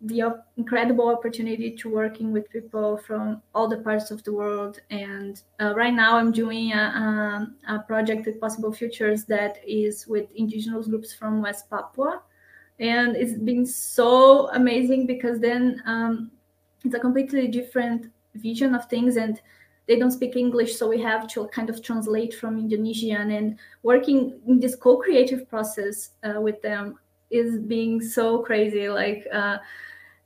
the 0.00 0.42
incredible 0.56 1.08
opportunity 1.08 1.72
to 1.72 1.88
working 1.88 2.30
with 2.30 2.48
people 2.50 2.96
from 2.96 3.42
all 3.54 3.66
the 3.66 3.78
parts 3.78 4.10
of 4.10 4.22
the 4.22 4.32
world. 4.32 4.80
And 4.90 5.42
uh, 5.60 5.74
right 5.74 5.92
now 5.92 6.16
i'm 6.16 6.30
doing 6.30 6.72
a, 6.72 7.48
a, 7.68 7.74
a, 7.74 7.78
project 7.80 8.26
with 8.26 8.40
possible 8.40 8.72
futures 8.72 9.24
that 9.24 9.58
is 9.66 10.06
with 10.06 10.30
indigenous 10.36 10.86
groups 10.86 11.12
from 11.12 11.42
west 11.42 11.68
papua. 11.68 12.22
And 12.78 13.16
it's 13.16 13.32
been 13.32 13.66
so 13.66 14.48
amazing 14.50 15.06
because 15.06 15.40
then 15.40 15.82
um, 15.84 16.30
it's 16.84 16.94
a 16.94 17.00
completely 17.00 17.48
different 17.48 18.06
vision 18.36 18.76
of 18.76 18.84
things 18.86 19.16
and 19.16 19.40
they 19.88 19.98
don't 19.98 20.12
speak 20.12 20.36
english. 20.36 20.76
So 20.76 20.86
we 20.86 21.00
have 21.00 21.26
to 21.28 21.48
kind 21.48 21.70
of 21.70 21.82
translate 21.82 22.34
from 22.34 22.56
indonesian 22.56 23.32
and 23.32 23.58
working 23.82 24.38
in 24.46 24.60
this 24.60 24.76
co-creative 24.76 25.48
process 25.48 26.10
uh, 26.22 26.40
with 26.40 26.62
them 26.62 26.98
is 27.30 27.58
being 27.58 28.00
so 28.00 28.38
crazy. 28.42 28.88
Like 28.88 29.26
uh, 29.32 29.58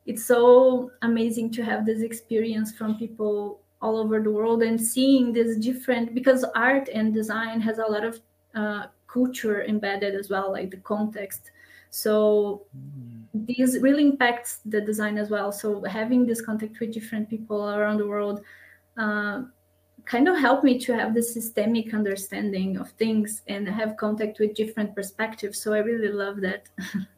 it's 0.06 0.24
so 0.24 0.90
amazing 1.02 1.50
to 1.52 1.64
have 1.64 1.86
this 1.86 2.02
experience 2.02 2.72
from 2.72 2.98
people 2.98 3.60
all 3.80 3.96
over 3.98 4.20
the 4.20 4.30
world 4.30 4.62
and 4.62 4.80
seeing 4.80 5.32
this 5.32 5.56
different 5.56 6.14
because 6.14 6.44
art 6.54 6.88
and 6.88 7.12
design 7.12 7.60
has 7.60 7.78
a 7.78 7.84
lot 7.84 8.04
of 8.04 8.20
uh, 8.54 8.86
culture 9.08 9.64
embedded 9.64 10.14
as 10.14 10.30
well 10.30 10.52
like 10.52 10.70
the 10.70 10.76
context. 10.78 11.50
So 11.90 12.62
mm. 12.76 13.22
this 13.34 13.78
really 13.78 14.04
impacts 14.04 14.60
the 14.64 14.80
design 14.80 15.18
as 15.18 15.30
well. 15.30 15.52
So 15.52 15.82
having 15.84 16.26
this 16.26 16.40
contact 16.40 16.78
with 16.80 16.92
different 16.92 17.28
people 17.28 17.70
around 17.70 17.98
the 17.98 18.06
world 18.06 18.42
uh, 18.96 19.42
kind 20.04 20.28
of 20.28 20.38
helped 20.38 20.64
me 20.64 20.78
to 20.78 20.94
have 20.94 21.14
the 21.14 21.22
systemic 21.22 21.94
understanding 21.94 22.76
of 22.76 22.90
things 22.92 23.42
and 23.48 23.68
have 23.68 23.96
contact 23.96 24.38
with 24.38 24.54
different 24.54 24.94
perspectives 24.94 25.62
so 25.62 25.72
i 25.72 25.78
really 25.78 26.12
love 26.12 26.40
that 26.40 26.68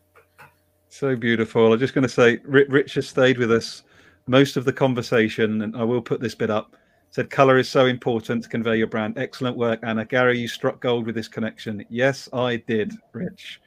So 0.94 1.16
beautiful. 1.16 1.72
I'm 1.72 1.80
just 1.80 1.92
going 1.92 2.06
to 2.06 2.08
say, 2.08 2.38
Rich 2.44 2.94
has 2.94 3.08
stayed 3.08 3.36
with 3.36 3.50
us 3.50 3.82
most 4.28 4.56
of 4.56 4.64
the 4.64 4.72
conversation, 4.72 5.62
and 5.62 5.76
I 5.76 5.82
will 5.82 6.00
put 6.00 6.20
this 6.20 6.36
bit 6.36 6.50
up. 6.50 6.76
Said 7.10 7.30
color 7.30 7.58
is 7.58 7.68
so 7.68 7.86
important 7.86 8.44
to 8.44 8.48
convey 8.48 8.76
your 8.76 8.86
brand. 8.86 9.18
Excellent 9.18 9.56
work, 9.56 9.80
Anna. 9.82 10.04
Gary, 10.04 10.38
you 10.38 10.46
struck 10.46 10.80
gold 10.80 11.06
with 11.06 11.16
this 11.16 11.26
connection. 11.26 11.84
Yes, 11.88 12.28
I 12.32 12.62
did, 12.68 12.92
Rich. 13.12 13.60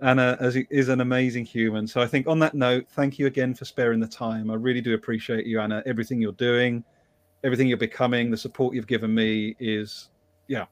Anna 0.00 0.38
is 0.40 0.88
an 0.88 1.02
amazing 1.02 1.44
human. 1.44 1.86
So 1.86 2.00
I 2.00 2.06
think 2.06 2.26
on 2.26 2.38
that 2.38 2.54
note, 2.54 2.86
thank 2.88 3.18
you 3.18 3.26
again 3.26 3.52
for 3.52 3.66
sparing 3.66 4.00
the 4.00 4.08
time. 4.08 4.50
I 4.50 4.54
really 4.54 4.80
do 4.80 4.94
appreciate 4.94 5.44
you, 5.44 5.60
Anna. 5.60 5.82
Everything 5.84 6.22
you're 6.22 6.32
doing, 6.32 6.82
everything 7.44 7.66
you're 7.68 7.76
becoming, 7.76 8.30
the 8.30 8.36
support 8.36 8.74
you've 8.74 8.86
given 8.86 9.14
me 9.14 9.56
is, 9.58 10.10
yeah, 10.48 10.66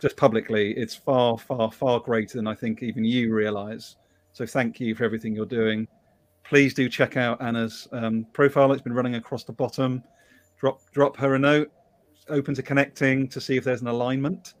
just 0.00 0.16
publicly, 0.16 0.72
it's 0.72 0.94
far, 0.94 1.38
far, 1.38 1.70
far 1.70 2.00
greater 2.00 2.38
than 2.38 2.46
I 2.46 2.54
think 2.54 2.82
even 2.82 3.04
you 3.04 3.32
realize. 3.32 3.96
So 4.32 4.44
thank 4.44 4.80
you 4.80 4.94
for 4.94 5.04
everything 5.04 5.34
you're 5.34 5.46
doing. 5.46 5.86
Please 6.44 6.74
do 6.74 6.88
check 6.88 7.16
out 7.16 7.40
Anna's 7.40 7.88
um, 7.92 8.26
profile. 8.32 8.72
It's 8.72 8.82
been 8.82 8.92
running 8.92 9.14
across 9.14 9.44
the 9.44 9.52
bottom. 9.52 10.02
drop 10.58 10.80
drop 10.92 11.16
her 11.16 11.34
a 11.34 11.38
note. 11.38 11.70
Open 12.28 12.54
to 12.54 12.62
connecting 12.62 13.28
to 13.28 13.40
see 13.40 13.56
if 13.56 13.64
there's 13.64 13.80
an 13.80 13.88
alignment. 13.88 14.54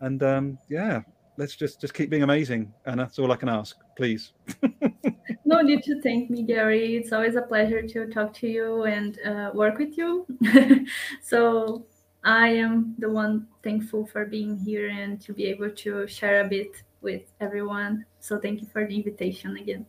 And 0.00 0.22
um, 0.22 0.58
yeah, 0.68 1.02
let's 1.36 1.54
just 1.56 1.80
just 1.80 1.94
keep 1.94 2.10
being 2.10 2.22
amazing, 2.22 2.72
Anna. 2.86 3.04
that's 3.04 3.18
all 3.18 3.30
I 3.30 3.36
can 3.36 3.48
ask. 3.48 3.76
Please. 3.96 4.32
no 5.48 5.62
need 5.62 5.82
to 5.84 6.00
thank 6.02 6.28
me, 6.30 6.42
Gary. 6.42 6.96
It's 6.96 7.12
always 7.12 7.34
a 7.34 7.42
pleasure 7.42 7.82
to 7.82 8.06
talk 8.06 8.34
to 8.34 8.46
you 8.46 8.84
and 8.84 9.18
uh, 9.24 9.50
work 9.54 9.78
with 9.78 9.96
you. 9.96 10.26
so 11.22 11.86
I 12.22 12.48
am 12.48 12.94
the 12.98 13.08
one 13.08 13.46
thankful 13.64 14.06
for 14.06 14.26
being 14.26 14.58
here 14.58 14.88
and 14.88 15.20
to 15.22 15.32
be 15.32 15.46
able 15.46 15.70
to 15.70 16.06
share 16.06 16.44
a 16.44 16.48
bit 16.48 16.82
with 17.00 17.22
everyone. 17.40 18.04
So 18.20 18.38
thank 18.38 18.60
you 18.60 18.68
for 18.68 18.86
the 18.86 18.94
invitation 18.94 19.56
again. 19.56 19.86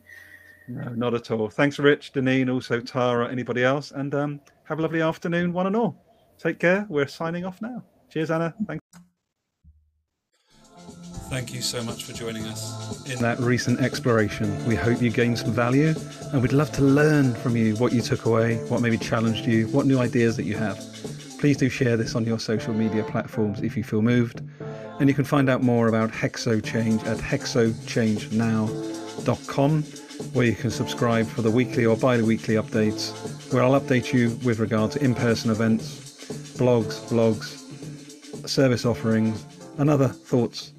No, 0.66 0.88
not 0.94 1.14
at 1.14 1.30
all. 1.30 1.50
Thanks, 1.50 1.78
Rich, 1.78 2.14
Deneen, 2.14 2.52
also 2.52 2.80
Tara, 2.80 3.30
anybody 3.30 3.62
else, 3.62 3.90
and 3.90 4.14
um, 4.14 4.40
have 4.64 4.78
a 4.78 4.82
lovely 4.82 5.02
afternoon, 5.02 5.52
one 5.52 5.66
and 5.66 5.76
all. 5.76 5.96
Take 6.38 6.58
care. 6.58 6.86
We're 6.88 7.08
signing 7.08 7.44
off 7.44 7.60
now. 7.60 7.82
Cheers, 8.08 8.30
Anna. 8.30 8.54
Thanks. 8.66 9.09
Thank 11.30 11.54
you 11.54 11.62
so 11.62 11.82
much 11.84 12.02
for 12.02 12.12
joining 12.12 12.44
us 12.46 13.08
in 13.08 13.20
that 13.20 13.38
recent 13.38 13.78
exploration. 13.78 14.66
We 14.66 14.74
hope 14.74 15.00
you 15.00 15.10
gained 15.10 15.38
some 15.38 15.52
value 15.52 15.94
and 16.32 16.42
we'd 16.42 16.52
love 16.52 16.72
to 16.72 16.82
learn 16.82 17.36
from 17.36 17.56
you 17.56 17.76
what 17.76 17.92
you 17.92 18.02
took 18.02 18.24
away, 18.24 18.56
what 18.64 18.80
maybe 18.80 18.98
challenged 18.98 19.46
you, 19.46 19.68
what 19.68 19.86
new 19.86 20.00
ideas 20.00 20.36
that 20.38 20.42
you 20.42 20.56
have. 20.56 20.76
Please 21.38 21.56
do 21.56 21.68
share 21.68 21.96
this 21.96 22.16
on 22.16 22.24
your 22.24 22.40
social 22.40 22.74
media 22.74 23.04
platforms 23.04 23.62
if 23.62 23.76
you 23.76 23.84
feel 23.84 24.02
moved. 24.02 24.42
And 24.98 25.08
you 25.08 25.14
can 25.14 25.24
find 25.24 25.48
out 25.48 25.62
more 25.62 25.86
about 25.86 26.10
Hexo 26.10 26.64
Change 26.64 27.04
at 27.04 27.18
hexochangenow.com, 27.18 29.82
where 30.32 30.46
you 30.46 30.56
can 30.56 30.70
subscribe 30.72 31.28
for 31.28 31.42
the 31.42 31.50
weekly 31.52 31.86
or 31.86 31.96
bi 31.96 32.20
weekly 32.20 32.56
updates, 32.56 33.52
where 33.52 33.62
I'll 33.62 33.80
update 33.80 34.12
you 34.12 34.36
with 34.44 34.58
regard 34.58 34.90
to 34.92 35.04
in 35.04 35.14
person 35.14 35.52
events, 35.52 36.56
blogs, 36.58 36.98
blogs, 37.08 37.58
service 38.48 38.84
offerings, 38.84 39.46
and 39.78 39.88
other 39.88 40.08
thoughts 40.08 40.72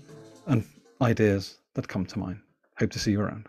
and 0.48 0.64
ideas 1.02 1.58
that 1.74 1.88
come 1.88 2.06
to 2.06 2.20
mind. 2.20 2.40
Hope 2.80 2.92
to 2.92 3.00
see 3.00 3.12
you 3.12 3.22
around. 3.22 3.48